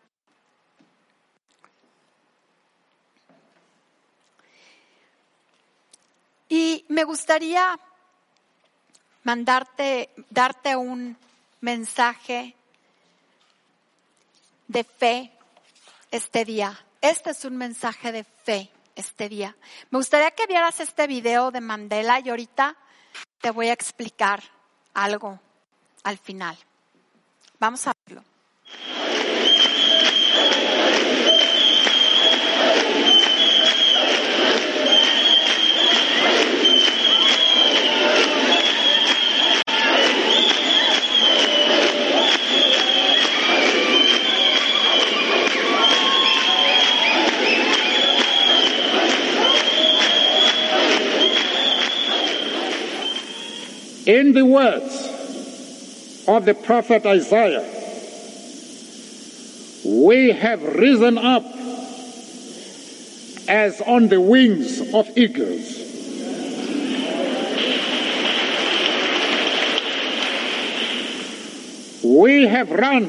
Y 6.48 6.84
me 6.88 7.02
gustaría 7.02 7.76
mandarte, 9.24 10.10
darte 10.30 10.76
un 10.76 11.18
mensaje 11.62 12.54
de 14.68 14.84
fe 14.84 15.32
este 16.10 16.44
día. 16.44 16.78
Este 17.00 17.30
es 17.30 17.44
un 17.44 17.56
mensaje 17.56 18.12
de 18.12 18.24
fe 18.24 18.70
este 18.94 19.28
día. 19.28 19.56
Me 19.90 19.98
gustaría 19.98 20.32
que 20.32 20.46
vieras 20.46 20.80
este 20.80 21.06
video 21.06 21.50
de 21.50 21.60
Mandela 21.60 22.20
y 22.20 22.28
ahorita 22.28 22.76
te 23.40 23.50
voy 23.50 23.68
a 23.68 23.72
explicar 23.72 24.42
algo 24.92 25.40
al 26.02 26.18
final. 26.18 26.58
Vamos 27.58 27.86
a 27.86 27.92
verlo. 28.06 28.24
In 54.12 54.34
the 54.34 54.44
words 54.44 55.08
of 56.28 56.44
the 56.44 56.52
prophet 56.52 57.06
Isaiah, 57.06 57.64
we 59.86 60.32
have 60.32 60.62
risen 60.62 61.16
up 61.16 61.46
as 63.48 63.80
on 63.80 64.08
the 64.08 64.20
wings 64.20 64.92
of 64.92 65.08
eagles. 65.16 65.78
We 72.04 72.46
have 72.48 72.70
run 72.70 73.04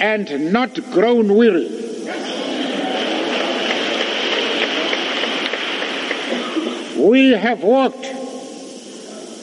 and 0.00 0.52
not 0.52 0.74
grown 0.90 1.36
weary. 1.36 1.68
We 6.98 7.30
have 7.30 7.62
walked 7.62 8.09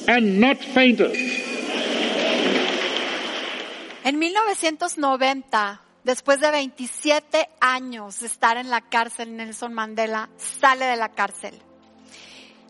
and 0.07 0.39
not. 0.39 0.57
En 4.03 4.19
1990, 4.19 5.81
después 6.03 6.39
de 6.39 6.49
27 6.49 7.49
años 7.59 8.21
de 8.21 8.27
estar 8.27 8.57
en 8.57 8.69
la 8.69 8.81
cárcel, 8.81 9.35
Nelson 9.35 9.73
Mandela 9.73 10.29
sale 10.37 10.85
de 10.85 10.95
la 10.95 11.09
cárcel. 11.09 11.61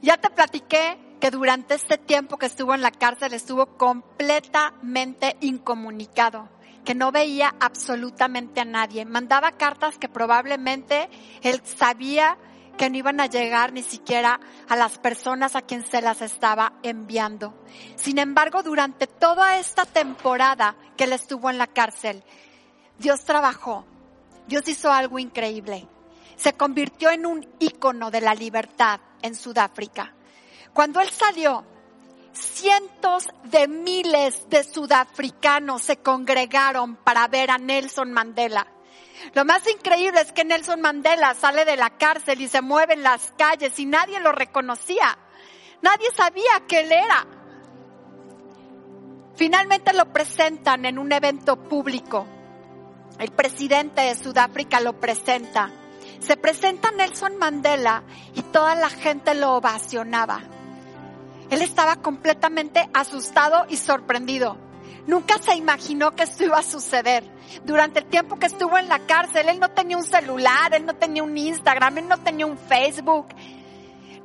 Ya 0.02 0.17
te 0.17 0.30
platiqué 0.30 0.97
que 1.19 1.32
durante 1.32 1.76
este 1.76 1.97
tiempo 1.97 2.38
que 2.38 2.47
estuvo 2.47 2.73
en 2.73 2.82
la 2.82 2.91
cárcel 2.91 3.34
estuvo 3.34 3.78
completamente 3.78 5.38
incomunicado, 5.41 6.50
que 6.84 6.95
no 6.95 7.12
veía 7.12 7.54
absolutamente 7.60 8.62
a 8.62 8.65
nadie. 8.65 9.06
Mandaba 9.06 9.52
cartas 9.52 9.97
que 9.97 10.10
probablemente 10.10 11.10
él 11.43 11.62
sabía 11.63 12.38
que 12.77 12.89
no 12.89 12.97
iban 12.97 13.19
a 13.19 13.25
llegar 13.25 13.73
ni 13.73 13.81
siquiera 13.81 14.39
a 14.69 14.75
las 14.75 14.97
personas 14.99 15.55
a 15.55 15.63
quien 15.63 15.85
se 15.85 16.01
las 16.01 16.21
estaba 16.21 16.73
enviando. 16.83 17.53
Sin 17.95 18.19
embargo, 18.19 18.63
durante 18.63 19.07
toda 19.07 19.57
esta 19.57 19.85
temporada 19.85 20.75
que 20.95 21.05
él 21.05 21.13
estuvo 21.13 21.49
en 21.49 21.57
la 21.57 21.67
cárcel, 21.67 22.23
Dios 22.97 23.23
trabajó, 23.25 23.85
Dios 24.47 24.67
hizo 24.67 24.91
algo 24.91 25.19
increíble. 25.19 25.87
Se 26.35 26.53
convirtió 26.53 27.09
en 27.09 27.25
un 27.25 27.47
ícono 27.59 28.11
de 28.11 28.21
la 28.21 28.35
libertad 28.35 28.99
en 29.21 29.35
Sudáfrica. 29.35 30.13
Cuando 30.73 31.01
él 31.01 31.09
salió, 31.09 31.65
cientos 32.33 33.27
de 33.45 33.67
miles 33.67 34.47
de 34.49 34.63
sudafricanos 34.63 35.81
se 35.81 35.97
congregaron 35.97 36.95
para 36.97 37.27
ver 37.27 37.49
a 37.49 37.57
Nelson 37.57 38.11
Mandela. 38.11 38.67
Lo 39.34 39.45
más 39.45 39.67
increíble 39.67 40.21
es 40.21 40.32
que 40.32 40.45
Nelson 40.45 40.82
Mandela 40.82 41.34
sale 41.34 41.65
de 41.65 41.77
la 41.77 41.91
cárcel 41.91 42.41
y 42.41 42.47
se 42.47 42.62
mueve 42.62 42.93
en 42.93 43.03
las 43.03 43.34
calles 43.38 43.77
y 43.80 43.86
nadie 43.86 44.19
lo 44.19 44.32
reconocía. 44.32 45.17
Nadie 45.82 46.08
sabía 46.15 46.65
que 46.67 46.82
él 46.82 46.91
era. 46.91 47.27
Finalmente 49.36 49.93
lo 49.93 50.12
presentan 50.12 50.86
en 50.86 50.97
un 50.97 51.12
evento 51.12 51.56
público. 51.56 52.25
El 53.19 53.32
presidente 53.32 54.01
de 54.01 54.15
Sudáfrica 54.15 54.80
lo 54.80 54.99
presenta. 54.99 55.71
Se 56.19 56.38
presenta 56.38 56.91
Nelson 56.91 57.38
Mandela 57.38 58.03
y 58.34 58.41
toda 58.41 58.75
la 58.75 58.89
gente 58.89 59.36
lo 59.36 59.56
ovacionaba. 59.56 60.41
Él 61.49 61.62
estaba 61.62 61.97
completamente 61.97 62.89
asustado 62.93 63.65
y 63.69 63.77
sorprendido. 63.77 64.66
Nunca 65.08 65.38
se 65.39 65.56
imaginó 65.56 66.13
que 66.15 66.24
esto 66.24 66.43
iba 66.43 66.60
a 66.60 66.63
suceder. 66.63 67.24
Durante 67.63 68.00
el 68.00 68.06
tiempo 68.06 68.38
que 68.38 68.48
estuvo 68.48 68.78
en 68.78 68.89
la 68.89 69.00
cárcel, 69.00 69.48
él 69.48 69.60
no 69.60 69.70
tenía 69.70 69.98
un 69.98 70.04
celular, 70.04 70.76
él 70.76 70.86
no 70.86 70.96
tenía 70.96 71.24
un 71.24 71.36
Instagram, 71.38 72.00
él 72.00 72.08
no 72.10 72.17
tenía 72.17 72.46
un 72.46 72.58
Facebook. 72.58 73.28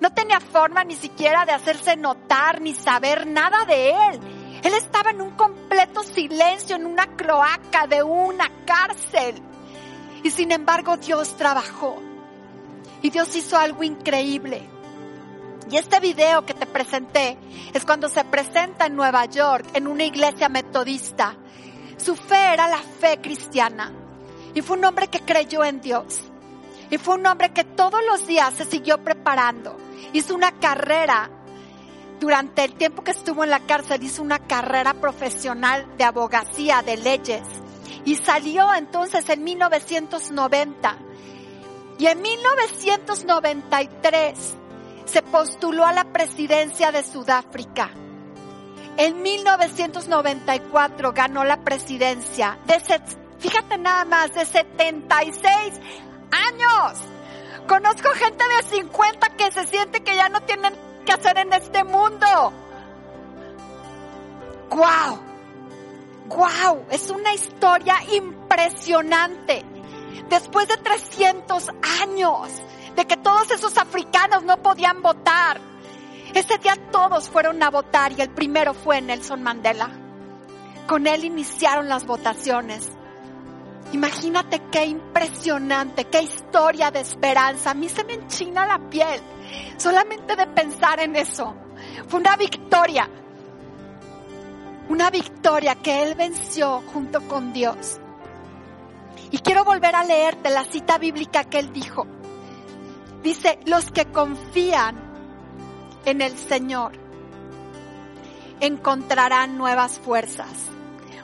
No 0.01 0.13
tenía 0.13 0.41
forma 0.41 0.83
ni 0.83 0.97
siquiera 0.97 1.45
de 1.45 1.53
hacerse 1.53 1.97
notar 1.97 2.61
ni 2.61 2.75
saber 2.75 3.29
nada 3.29 3.65
de 3.65 3.91
él. 3.91 4.21
Él 4.65 4.75
estaba 4.75 5.11
en 5.11 5.23
un 5.23 5.31
completo 5.31 6.03
silencio, 6.03 6.75
en 6.75 6.87
una 6.87 7.07
cloaca 7.07 7.87
de 7.87 8.03
una 8.03 8.51
cárcel. 8.65 9.41
Y 10.25 10.31
sin 10.31 10.51
embargo 10.51 10.97
Dios 10.97 11.37
trabajó. 11.37 12.03
Y 13.03 13.11
Dios 13.11 13.35
hizo 13.37 13.57
algo 13.57 13.85
increíble. 13.85 14.69
Y 15.73 15.79
este 15.79 15.99
video 16.01 16.45
que 16.45 16.53
te 16.53 16.67
presenté 16.67 17.39
es 17.73 17.87
cuando 17.87 18.11
se 18.11 18.23
presenta 18.25 18.85
en 18.85 18.95
Nueva 18.95 19.25
York, 19.25 19.65
en 19.73 19.87
una 19.87 20.05
iglesia 20.05 20.51
metodista. 20.51 21.35
Su 21.97 22.15
fe 22.15 22.53
era 22.53 22.69
la 22.69 22.77
fe 22.77 23.23
cristiana. 23.23 23.91
Y 24.53 24.61
fue 24.61 24.77
un 24.77 24.85
hombre 24.85 25.09
que 25.09 25.21
creyó 25.21 25.65
en 25.65 25.81
Dios. 25.81 26.25
Y 26.91 26.99
fue 26.99 27.15
un 27.15 27.27
hombre 27.27 27.55
que 27.55 27.65
todos 27.65 28.03
los 28.07 28.27
días 28.27 28.53
se 28.53 28.67
siguió 28.67 29.03
preparando. 29.03 29.79
Hizo 30.13 30.35
una 30.35 30.53
carrera. 30.53 31.31
Durante 32.21 32.65
el 32.65 32.75
tiempo 32.75 33.03
que 33.03 33.13
estuvo 33.13 33.43
en 33.43 33.49
la 33.49 33.61
cárcel 33.61 34.03
hizo 34.03 34.21
una 34.21 34.41
carrera 34.41 34.93
profesional 34.93 35.97
de 35.97 36.05
abogacía, 36.05 36.83
de 36.83 36.99
leyes. 36.99 37.45
Y 38.05 38.17
salió 38.17 38.75
entonces 38.75 39.27
en 39.31 39.43
1990. 39.43 40.99
Y 41.99 42.09
en 42.09 42.21
1993 42.21 44.57
se 45.05 45.23
postuló 45.23 45.85
a 45.85 45.93
la 45.93 46.05
presidencia 46.05 46.93
de 46.93 47.03
Sudáfrica. 47.03 47.91
En 48.97 49.23
1994 49.23 51.13
ganó 51.13 51.45
la 51.45 51.59
presidencia 51.59 52.59
de, 52.67 52.81
fíjate 53.39 53.79
nada 53.79 54.05
más, 54.05 54.35
de 54.35 54.45
76 54.45 55.81
años. 56.31 56.99
Conozco 57.67 58.11
gente 58.11 58.45
de 58.57 58.77
50 58.77 59.31
que 59.31 59.51
se 59.51 59.67
siente 59.67 60.03
que 60.03 60.15
ya 60.15 60.29
no 60.29 60.41
tienen 60.43 60.75
que 61.07 61.13
hacer 61.13 61.39
en 61.39 61.53
este 61.53 61.85
mundo. 61.85 62.53
¡Guau! 64.69 65.19
¡Guau! 66.27 66.85
Es 66.91 67.11
una 67.11 67.33
historia 67.35 67.97
impresionante. 68.13 69.65
Después 70.29 70.69
de 70.69 70.77
300 70.77 71.69
años 72.03 72.51
de 72.97 73.07
que 73.07 73.17
todos 73.17 73.51
esos 73.51 73.77
africanos 73.79 74.45
no 74.45 74.57
podían 74.59 75.03
votar, 75.03 75.61
ese 76.35 76.59
día 76.59 76.77
todos 76.91 77.29
fueron 77.29 77.63
a 77.63 77.71
votar 77.71 78.13
y 78.13 78.23
el 78.23 78.31
primero 78.31 78.75
fue 78.75 79.01
Nelson 79.01 79.43
Mandela. 79.43 79.91
Con 80.87 81.07
él 81.07 81.25
iniciaron 81.25 81.89
las 81.89 82.07
votaciones. 82.07 82.91
Imagínate 83.93 84.61
qué 84.71 84.87
impresionante, 84.87 86.07
qué 86.07 86.23
historia 86.23 86.91
de 86.91 87.01
esperanza. 87.01 87.73
A 87.73 87.75
mí 87.75 87.89
se 87.91 88.05
me 88.05 88.15
enchina 88.15 88.67
la 88.67 88.79
piel 88.89 89.21
solamente 89.77 90.37
de 90.37 90.47
pensar 90.47 91.01
en 91.01 91.17
eso. 91.17 91.55
Fue 92.09 92.21
una 92.21 92.37
victoria. 92.37 93.09
Una 94.89 95.11
victoria 95.11 95.75
que 95.77 96.03
él 96.03 96.15
venció 96.15 96.83
junto 96.93 97.21
con 97.29 97.53
Dios. 97.53 98.01
Y 99.31 99.39
quiero 99.39 99.65
volver 99.65 99.95
a 99.95 100.05
leerte 100.05 100.51
la 100.51 100.65
cita 100.65 100.99
bíblica 100.99 101.45
que 101.45 101.59
él 101.59 101.73
dijo. 101.73 102.07
Dice, 103.23 103.59
los 103.67 103.91
que 103.91 104.07
confían 104.07 104.97
en 106.05 106.21
el 106.21 106.37
Señor 106.37 106.93
encontrarán 108.61 109.57
nuevas 109.57 109.99
fuerzas. 109.99 110.69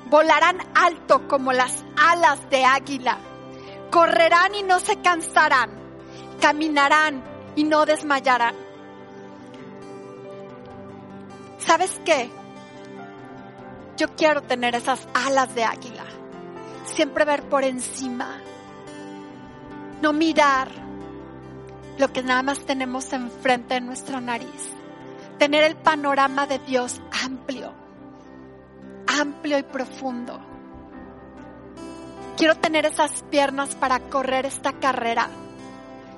Volarán 0.06 0.58
alto 0.74 1.26
como 1.28 1.52
las 1.52 1.84
alas 1.96 2.48
de 2.50 2.64
águila. 2.64 3.18
Correrán 3.90 4.54
y 4.54 4.62
no 4.62 4.80
se 4.80 5.00
cansarán. 5.00 5.70
Caminarán 6.40 7.22
y 7.56 7.64
no 7.64 7.84
desmayarán. 7.84 8.54
¿Sabes 11.58 12.00
qué? 12.04 12.30
Yo 13.96 14.14
quiero 14.16 14.42
tener 14.42 14.76
esas 14.76 15.06
alas 15.12 15.54
de 15.54 15.64
águila. 15.64 16.04
Siempre 16.84 17.24
ver 17.24 17.42
por 17.48 17.64
encima. 17.64 18.40
No 20.00 20.12
mirar 20.12 20.68
lo 21.98 22.12
que 22.12 22.22
nada 22.22 22.42
más 22.42 22.61
tenemos 22.61 23.12
enfrente 23.12 23.74
de 23.74 23.80
nuestra 23.80 24.20
nariz. 24.20 24.72
Tener 25.38 25.64
el 25.64 25.76
panorama 25.76 26.46
de 26.46 26.58
Dios 26.61 27.00
amplio, 27.24 27.72
amplio 29.06 29.58
y 29.58 29.62
profundo. 29.64 30.40
Quiero 32.37 32.54
tener 32.54 32.87
esas 32.87 33.24
piernas 33.24 33.74
para 33.74 33.98
correr 33.98 34.46
esta 34.46 34.72
carrera, 34.74 35.28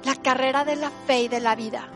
la 0.05 0.17
carrera 0.17 0.65
de 0.65 0.77
la 0.77 0.91
fe 1.07 1.23
y 1.23 1.29
de 1.29 1.41
la 1.41 1.55
vida, 1.55 1.89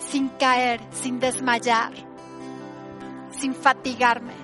sin 0.00 0.28
caer, 0.30 0.80
sin 0.90 1.20
desmayar, 1.20 1.92
sin 3.30 3.54
fatigarme, 3.54 4.34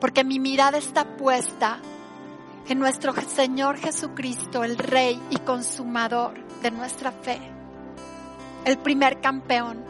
porque 0.00 0.24
mi 0.24 0.38
mirada 0.38 0.78
está 0.78 1.04
puesta 1.04 1.78
en 2.68 2.78
nuestro 2.78 3.12
Señor 3.12 3.76
Jesucristo, 3.76 4.64
el 4.64 4.78
Rey 4.78 5.20
y 5.30 5.38
consumador 5.38 6.34
de 6.62 6.70
nuestra 6.70 7.12
fe, 7.12 7.40
el 8.64 8.78
primer 8.78 9.20
campeón, 9.20 9.84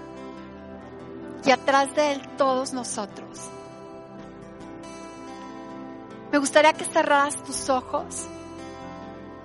y 1.44 1.50
atrás 1.50 1.94
de 1.94 2.12
Él 2.12 2.22
todos 2.36 2.72
nosotros. 2.72 3.50
Me 6.30 6.38
gustaría 6.38 6.72
que 6.72 6.84
cerraras 6.84 7.36
tus 7.44 7.68
ojos 7.68 8.26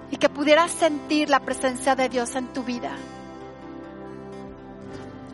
y 0.10 0.18
que 0.18 0.30
pudieras 0.30 0.72
sentir 0.72 1.30
la 1.30 1.42
presencia 1.42 1.96
de 1.96 2.08
Dios 2.08 2.36
en 2.36 2.48
tu 2.54 2.64
vida. 2.64 2.92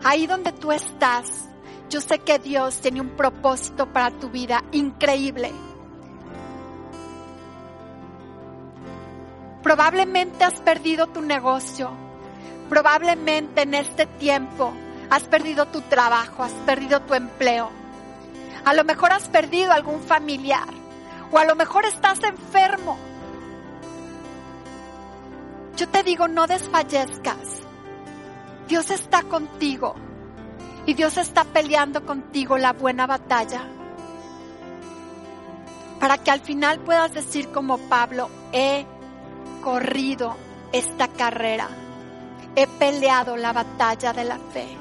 Ahí 0.04 0.26
donde 0.26 0.52
tú 0.52 0.72
estás, 0.72 1.48
yo 1.90 2.02
sé 2.02 2.20
que 2.20 2.40
Dios 2.40 2.80
tiene 2.82 3.02
un 3.02 3.12
propósito 3.12 3.86
para 3.94 4.10
tu 4.12 4.30
vida 4.30 4.64
increíble. 4.72 5.52
Probablemente 9.64 10.44
has 10.44 10.60
perdido 10.60 11.08
tu 11.08 11.22
negocio. 11.22 11.90
Probablemente 12.70 13.62
en 13.62 13.74
este 13.74 14.06
tiempo 14.06 14.74
has 15.10 15.24
perdido 15.24 15.68
tu 15.68 15.82
trabajo, 15.82 16.44
has 16.44 16.52
perdido 16.66 17.02
tu 17.02 17.14
empleo. 17.14 17.72
A 18.66 18.74
lo 18.74 18.84
mejor 18.84 19.14
has 19.14 19.30
perdido 19.30 19.72
algún 19.72 20.02
familiar 20.02 20.68
o 21.32 21.38
a 21.38 21.46
lo 21.46 21.56
mejor 21.56 21.86
estás 21.86 22.22
enfermo. 22.24 22.98
Yo 25.78 25.88
te 25.88 26.04
digo, 26.04 26.28
no 26.28 26.46
desfallezcas. 26.46 27.62
Dios 28.68 28.92
está 28.92 29.24
contigo 29.24 29.96
y 30.86 30.94
Dios 30.94 31.18
está 31.18 31.46
peleando 31.46 32.06
contigo 32.06 32.58
la 32.58 32.74
buena 32.74 33.08
batalla. 33.08 33.68
Para 36.00 36.18
que 36.18 36.32
al 36.32 36.42
final 36.42 36.80
puedas 36.80 37.14
decir 37.14 37.50
como 37.50 37.78
Pablo, 37.78 38.30
he 38.52 38.86
corrido 39.64 40.36
esta 40.72 41.08
carrera, 41.08 41.70
he 42.56 42.68
peleado 42.68 43.38
la 43.38 43.54
batalla 43.54 44.12
de 44.12 44.24
la 44.26 44.38
fe. 44.38 44.78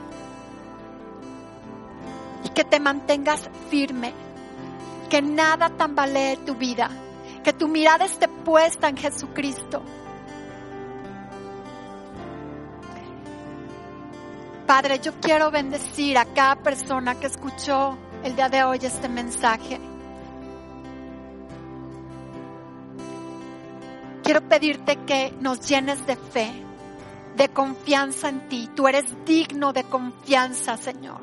Y 2.45 2.49
que 2.49 2.64
te 2.64 2.81
mantengas 2.81 3.49
firme, 3.71 4.12
que 5.09 5.23
nada 5.23 5.71
tambalee 5.71 6.38
tu 6.38 6.57
vida, 6.57 6.90
que 7.45 7.53
tu 7.53 7.68
mirada 7.68 8.05
esté 8.05 8.27
puesta 8.29 8.88
en 8.88 8.97
Jesucristo. 8.97 9.83
Padre, 14.66 14.99
yo 15.01 15.12
quiero 15.21 15.51
bendecir 15.51 16.18
a 16.18 16.25
cada 16.25 16.57
persona 16.57 17.14
que 17.21 17.27
escuchó 17.27 17.97
el 18.25 18.35
día 18.35 18.49
de 18.49 18.64
hoy 18.64 18.79
este 18.83 19.09
mensaje. 19.09 19.91
Quiero 24.33 24.49
pedirte 24.49 24.97
que 25.05 25.31
nos 25.40 25.61
llenes 25.68 26.07
de 26.07 26.16
fe, 26.16 26.51
de 27.37 27.51
confianza 27.51 28.31
en 28.31 28.49
ti. 28.49 28.71
Tú 28.75 28.88
eres 28.88 29.05
digno 29.27 29.75
de 29.75 29.85
confianza, 29.85 30.79
Señor. 30.79 31.21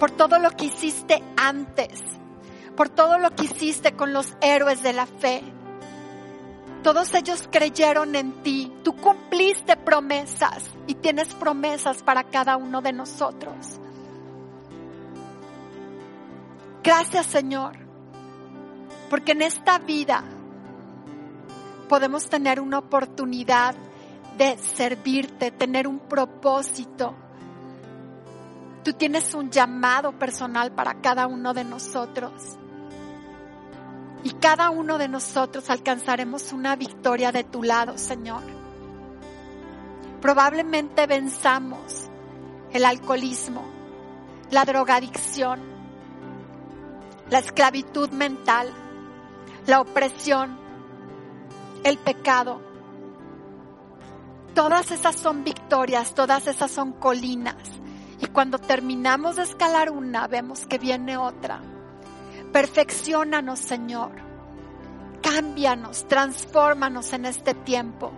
Por 0.00 0.10
todo 0.10 0.40
lo 0.40 0.50
que 0.50 0.64
hiciste 0.64 1.22
antes, 1.36 2.02
por 2.76 2.88
todo 2.88 3.20
lo 3.20 3.30
que 3.30 3.44
hiciste 3.44 3.92
con 3.92 4.12
los 4.12 4.34
héroes 4.40 4.82
de 4.82 4.92
la 4.92 5.06
fe. 5.06 5.40
Todos 6.82 7.14
ellos 7.14 7.48
creyeron 7.48 8.16
en 8.16 8.32
ti. 8.42 8.72
Tú 8.82 8.96
cumpliste 8.96 9.76
promesas 9.76 10.64
y 10.88 10.96
tienes 10.96 11.32
promesas 11.34 12.02
para 12.02 12.24
cada 12.24 12.56
uno 12.56 12.82
de 12.82 12.92
nosotros. 12.92 13.54
Gracias 16.82 17.26
Señor, 17.26 17.78
porque 19.08 19.30
en 19.30 19.42
esta 19.42 19.78
vida 19.78 20.24
podemos 21.88 22.28
tener 22.28 22.60
una 22.60 22.78
oportunidad 22.78 23.74
de 24.36 24.56
servirte, 24.58 25.50
tener 25.50 25.88
un 25.88 25.98
propósito. 25.98 27.14
Tú 28.84 28.92
tienes 28.92 29.34
un 29.34 29.50
llamado 29.50 30.12
personal 30.18 30.72
para 30.72 31.00
cada 31.00 31.26
uno 31.26 31.52
de 31.52 31.64
nosotros. 31.64 32.32
Y 34.22 34.30
cada 34.32 34.70
uno 34.70 34.98
de 34.98 35.08
nosotros 35.08 35.70
alcanzaremos 35.70 36.52
una 36.52 36.76
victoria 36.76 37.32
de 37.32 37.44
tu 37.44 37.62
lado, 37.62 37.98
Señor. 37.98 38.42
Probablemente 40.20 41.06
venzamos 41.06 42.08
el 42.72 42.84
alcoholismo, 42.84 43.64
la 44.50 44.64
drogadicción, 44.64 45.60
la 47.30 47.38
esclavitud 47.38 48.10
mental, 48.10 48.72
la 49.66 49.80
opresión, 49.80 50.67
el 51.84 51.98
pecado. 51.98 52.60
Todas 54.54 54.90
esas 54.90 55.16
son 55.16 55.44
victorias, 55.44 56.14
todas 56.14 56.46
esas 56.46 56.70
son 56.70 56.92
colinas. 56.92 57.56
Y 58.20 58.26
cuando 58.26 58.58
terminamos 58.58 59.36
de 59.36 59.44
escalar 59.44 59.90
una, 59.90 60.26
vemos 60.26 60.66
que 60.66 60.78
viene 60.78 61.16
otra. 61.16 61.60
Perfeccionanos, 62.52 63.58
Señor. 63.60 64.10
Cámbianos, 65.22 66.06
transfórmanos 66.08 67.12
en 67.12 67.26
este 67.26 67.54
tiempo. 67.54 68.12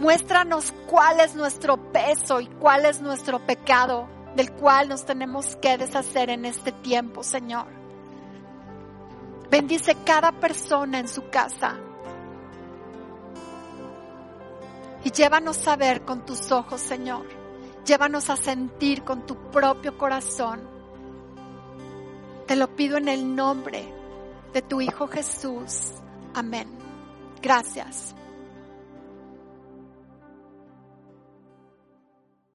Muéstranos 0.00 0.72
cuál 0.86 1.20
es 1.20 1.34
nuestro 1.34 1.76
peso 1.92 2.40
y 2.40 2.46
cuál 2.46 2.86
es 2.86 3.00
nuestro 3.00 3.40
pecado 3.40 4.08
del 4.36 4.52
cual 4.52 4.88
nos 4.88 5.04
tenemos 5.04 5.56
que 5.56 5.76
deshacer 5.76 6.30
en 6.30 6.44
este 6.44 6.70
tiempo, 6.70 7.24
Señor. 7.24 7.66
Bendice 9.50 9.96
cada 10.04 10.30
persona 10.30 11.00
en 11.00 11.08
su 11.08 11.28
casa. 11.30 11.76
Y 15.08 15.10
llévanos 15.10 15.66
a 15.66 15.74
ver 15.74 16.02
con 16.02 16.26
tus 16.26 16.52
ojos, 16.52 16.82
Señor. 16.82 17.24
Llévanos 17.86 18.28
a 18.28 18.36
sentir 18.36 19.04
con 19.04 19.24
tu 19.24 19.36
propio 19.50 19.96
corazón. 19.96 20.60
Te 22.46 22.56
lo 22.56 22.76
pido 22.76 22.98
en 22.98 23.08
el 23.08 23.34
nombre 23.34 23.90
de 24.52 24.60
tu 24.60 24.82
Hijo 24.82 25.08
Jesús. 25.08 25.92
Amén. 26.34 26.68
Gracias. 27.40 28.14